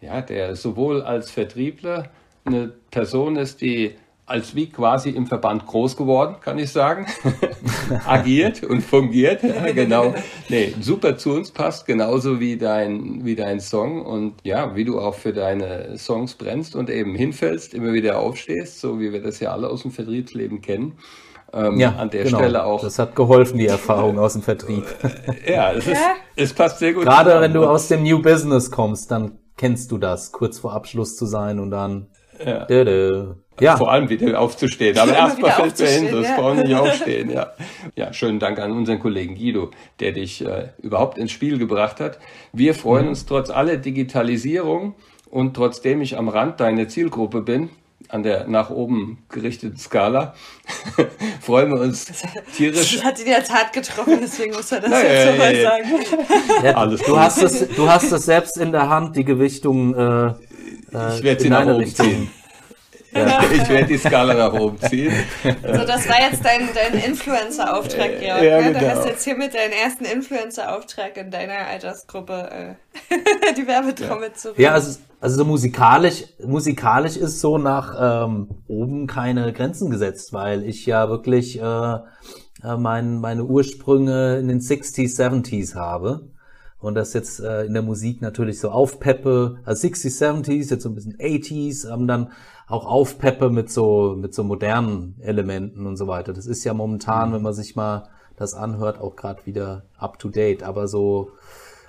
[0.00, 2.10] ja, der sowohl als Vertriebler
[2.44, 3.96] eine Person ist, die
[4.30, 7.06] als wie quasi im Verband groß geworden, kann ich sagen.
[8.06, 10.14] Agiert und fungiert, ja, genau.
[10.48, 15.00] Nee, super zu uns passt, genauso wie dein, wie dein Song und ja, wie du
[15.00, 19.40] auch für deine Songs brennst und eben hinfällst, immer wieder aufstehst, so wie wir das
[19.40, 20.92] ja alle aus dem Vertriebsleben kennen.
[21.52, 22.38] Ähm, ja, an der genau.
[22.38, 22.82] Stelle auch.
[22.82, 24.84] Das hat geholfen, die Erfahrung aus dem Vertrieb.
[25.48, 26.00] ja, es, ist,
[26.36, 27.02] es passt sehr gut.
[27.02, 27.42] Gerade zusammen.
[27.42, 31.26] wenn du aus dem New Business kommst, dann kennst du das, kurz vor Abschluss zu
[31.26, 32.06] sein und dann.
[32.44, 32.64] Ja.
[32.66, 33.34] Dö -dö.
[33.60, 33.76] Ja.
[33.76, 34.98] Vor allem wieder aufzustehen.
[34.98, 36.36] Aber erstmal fällt mir hin, das ja.
[36.36, 37.30] brauchen nicht aufstehen.
[37.30, 37.52] Ja.
[37.96, 42.18] ja, schönen Dank an unseren Kollegen Guido, der dich äh, überhaupt ins Spiel gebracht hat.
[42.52, 43.10] Wir freuen mhm.
[43.10, 44.94] uns trotz aller Digitalisierung
[45.30, 47.70] und trotzdem ich am Rand deiner Zielgruppe bin,
[48.08, 50.34] an der nach oben gerichteten Skala,
[51.40, 52.06] freuen wir uns
[52.56, 52.96] tierisch.
[52.96, 55.84] Das hat ihn jetzt hart getroffen, deswegen muss er das naja, jetzt nochmal ja, sagen.
[56.64, 60.32] Ja, Alles du, hast es, du hast es selbst in der Hand, die Gewichtung äh,
[60.92, 62.06] ich werde sie nach oben Richtung.
[62.06, 62.30] ziehen.
[63.12, 63.42] Ja.
[63.52, 65.12] ich werde die Skala nach oben ziehen.
[65.42, 68.42] So, das war jetzt dein, dein Influencer-Auftrag, äh, Georg.
[68.42, 68.68] Ja, ne?
[68.68, 68.78] genau.
[68.78, 72.76] Du hast jetzt hiermit deinen ersten Influencer-Auftrag in deiner Altersgruppe
[73.10, 74.34] äh, die Werbetrommel ja.
[74.34, 80.32] zu Ja, also, also so musikalisch, musikalisch ist so nach ähm, oben keine Grenzen gesetzt,
[80.32, 86.30] weil ich ja wirklich äh, äh mein, meine Ursprünge in den 60s, 70s habe
[86.80, 90.88] und das jetzt äh, in der Musik natürlich so aufpeppe, also 60s, 70s, jetzt so
[90.88, 92.30] ein bisschen 80s, ähm, dann
[92.70, 96.32] auch aufpeppe mit so, mit so modernen Elementen und so weiter.
[96.32, 97.34] Das ist ja momentan, mhm.
[97.34, 100.62] wenn man sich mal das anhört, auch gerade wieder up to date.
[100.62, 101.32] Aber so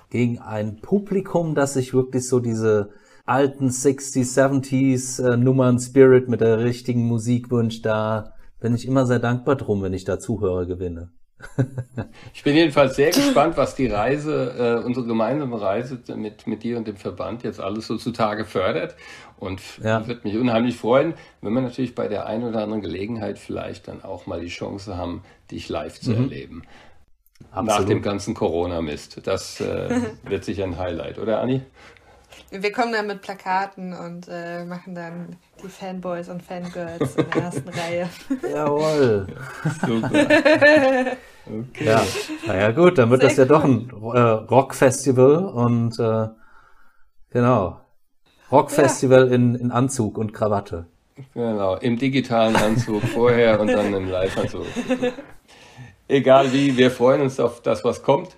[0.09, 2.89] gegen ein Publikum, das sich wirklich so diese
[3.25, 9.05] alten 60s, 70s äh, Nummern Spirit mit der richtigen Musik wünscht, da bin ich immer
[9.05, 11.11] sehr dankbar drum, wenn ich da Zuhörer gewinne.
[12.33, 16.77] ich bin jedenfalls sehr gespannt, was die Reise, äh, unsere gemeinsame Reise mit, mit dir
[16.77, 18.95] und dem Verband jetzt alles so zutage fördert.
[19.41, 20.05] Und ja.
[20.05, 24.03] würde mich unheimlich freuen, wenn wir natürlich bei der einen oder anderen Gelegenheit vielleicht dann
[24.03, 26.25] auch mal die Chance haben, dich live zu mhm.
[26.25, 26.61] erleben.
[27.49, 27.67] Absolut.
[27.67, 29.21] Nach dem ganzen Corona-Mist.
[29.25, 31.63] Das äh, wird sicher ein Highlight, oder Anni?
[32.51, 37.41] Wir kommen dann mit Plakaten und äh, machen dann die Fanboys und Fangirls in der
[37.41, 38.09] ersten Reihe.
[38.53, 39.27] Jawohl.
[39.85, 40.11] Super.
[41.43, 41.85] Okay.
[41.85, 42.03] Ja,
[42.45, 43.49] naja gut, dann wird Sehr das ja cool.
[43.49, 46.27] doch ein äh, Rockfestival und äh,
[47.31, 47.81] genau.
[48.51, 49.35] Rockfestival ja.
[49.35, 50.85] in, in Anzug und Krawatte.
[51.33, 54.65] Genau, im digitalen Anzug vorher und dann im Live-Anzug.
[56.07, 58.35] Egal wie, wir freuen uns auf das, was kommt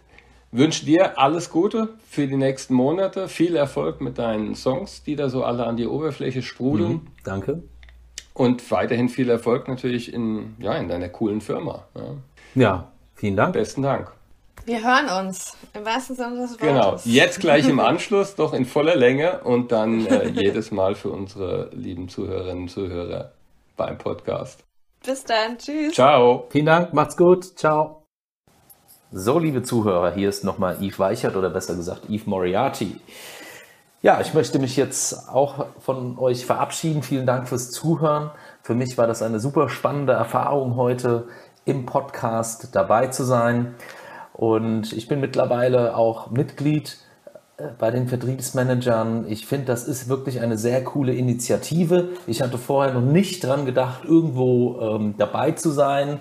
[0.54, 5.28] wünsche dir alles Gute für die nächsten Monate, viel Erfolg mit deinen Songs, die da
[5.28, 6.92] so alle an die Oberfläche sprudeln.
[6.92, 7.64] Mhm, danke.
[8.34, 11.86] Und weiterhin viel Erfolg natürlich in, ja, in deiner coolen Firma.
[11.96, 12.04] Ja.
[12.56, 13.54] ja, vielen Dank.
[13.54, 14.12] Besten Dank.
[14.66, 16.86] Wir hören uns im wahrsten Sinne des genau.
[16.86, 17.04] Wortes.
[17.04, 21.10] Genau, jetzt gleich im Anschluss, doch in voller Länge und dann äh, jedes Mal für
[21.10, 23.34] unsere lieben Zuhörerinnen und Zuhörer
[23.76, 24.64] beim Podcast.
[25.06, 25.58] Bis dann.
[25.58, 25.94] Tschüss.
[25.94, 26.48] Ciao.
[26.50, 26.94] Vielen Dank.
[26.94, 27.58] Macht's gut.
[27.58, 28.04] Ciao.
[29.12, 32.96] So, liebe Zuhörer, hier ist nochmal Yves Weichert oder besser gesagt Yves Moriarty.
[34.02, 37.04] Ja, ich möchte mich jetzt auch von euch verabschieden.
[37.04, 38.32] Vielen Dank fürs Zuhören.
[38.62, 41.28] Für mich war das eine super spannende Erfahrung heute
[41.66, 43.76] im Podcast dabei zu sein.
[44.34, 46.98] Und ich bin mittlerweile auch Mitglied
[47.58, 49.26] äh, bei den Vertriebsmanagern.
[49.28, 52.10] Ich finde, das ist wirklich eine sehr coole Initiative.
[52.26, 56.20] Ich hatte vorher noch nicht dran gedacht, irgendwo ähm, dabei zu sein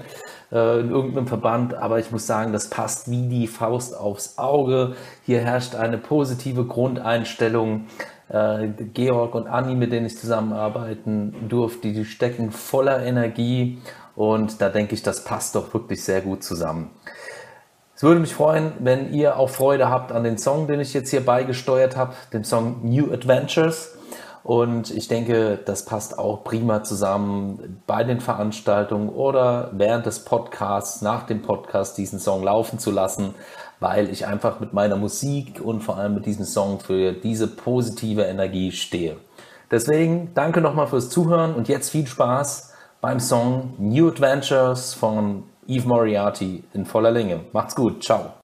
[0.53, 4.95] äh, in irgendeinem Verband, aber ich muss sagen, das passt wie die Faust aufs Auge.
[5.25, 7.87] Hier herrscht eine positive Grundeinstellung.
[8.29, 13.79] Äh, Georg und Anni, mit denen ich zusammenarbeiten durfte, die stecken voller Energie
[14.15, 16.91] und da denke ich, das passt doch wirklich sehr gut zusammen.
[18.03, 21.11] Es würde mich freuen, wenn ihr auch Freude habt an den Song, den ich jetzt
[21.11, 23.97] hier beigesteuert habe, dem Song New Adventures.
[24.43, 31.01] Und ich denke, das passt auch prima zusammen bei den Veranstaltungen oder während des Podcasts,
[31.01, 33.37] nach dem Podcast diesen Song laufen zu lassen,
[33.79, 38.23] weil ich einfach mit meiner Musik und vor allem mit diesem Song für diese positive
[38.23, 39.17] Energie stehe.
[39.71, 45.87] Deswegen danke nochmal fürs Zuhören und jetzt viel Spaß beim Song New Adventures von Eve
[45.87, 47.41] Moriarty in voller Länge.
[47.53, 48.43] Macht's gut, ciao.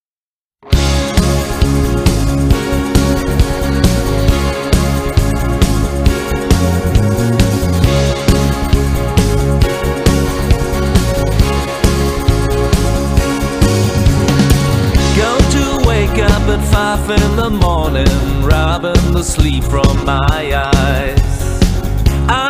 [16.51, 21.28] at five in the morning, robbing the sleep from my eyes.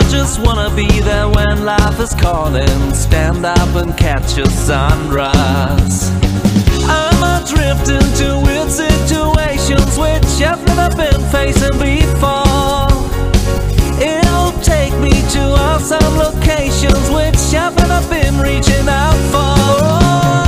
[0.08, 2.94] I just wanna be there when life is calling.
[2.94, 6.10] Stand up and catch a sunrise.
[6.88, 12.88] I'm adrift into weird situations which I've never been facing before.
[14.00, 19.60] It'll take me to awesome locations which I've never been reaching out for.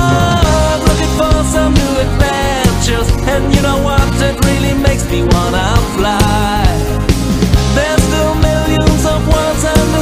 [0.09, 4.01] I'm looking for some new adventures, and you know what?
[4.23, 6.70] It really makes me wanna fly.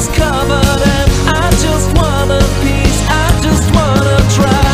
[0.08, 3.02] And I just want a piece.
[3.10, 4.70] I just want to try.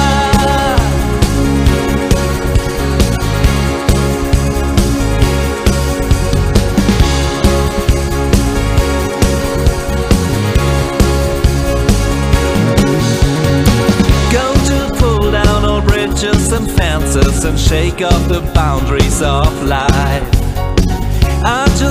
[14.32, 20.25] Go to pull down all bridges and fences And shake up the boundaries of life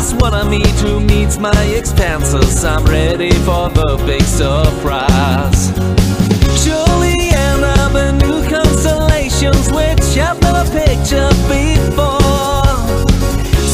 [0.05, 2.63] just what I need to meet my expenses.
[2.65, 5.73] I'm ready for the big surprise.
[6.63, 12.77] Surely end up in new constellations, which I've never pictured before.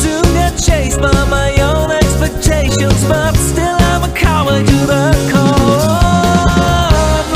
[0.02, 6.60] Soon get chased by my own expectations, but still I'm a coward to the core.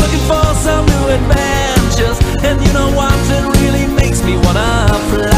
[0.01, 3.19] Looking for some new adventures, and you know what?
[3.39, 5.34] It really makes me wanna fly.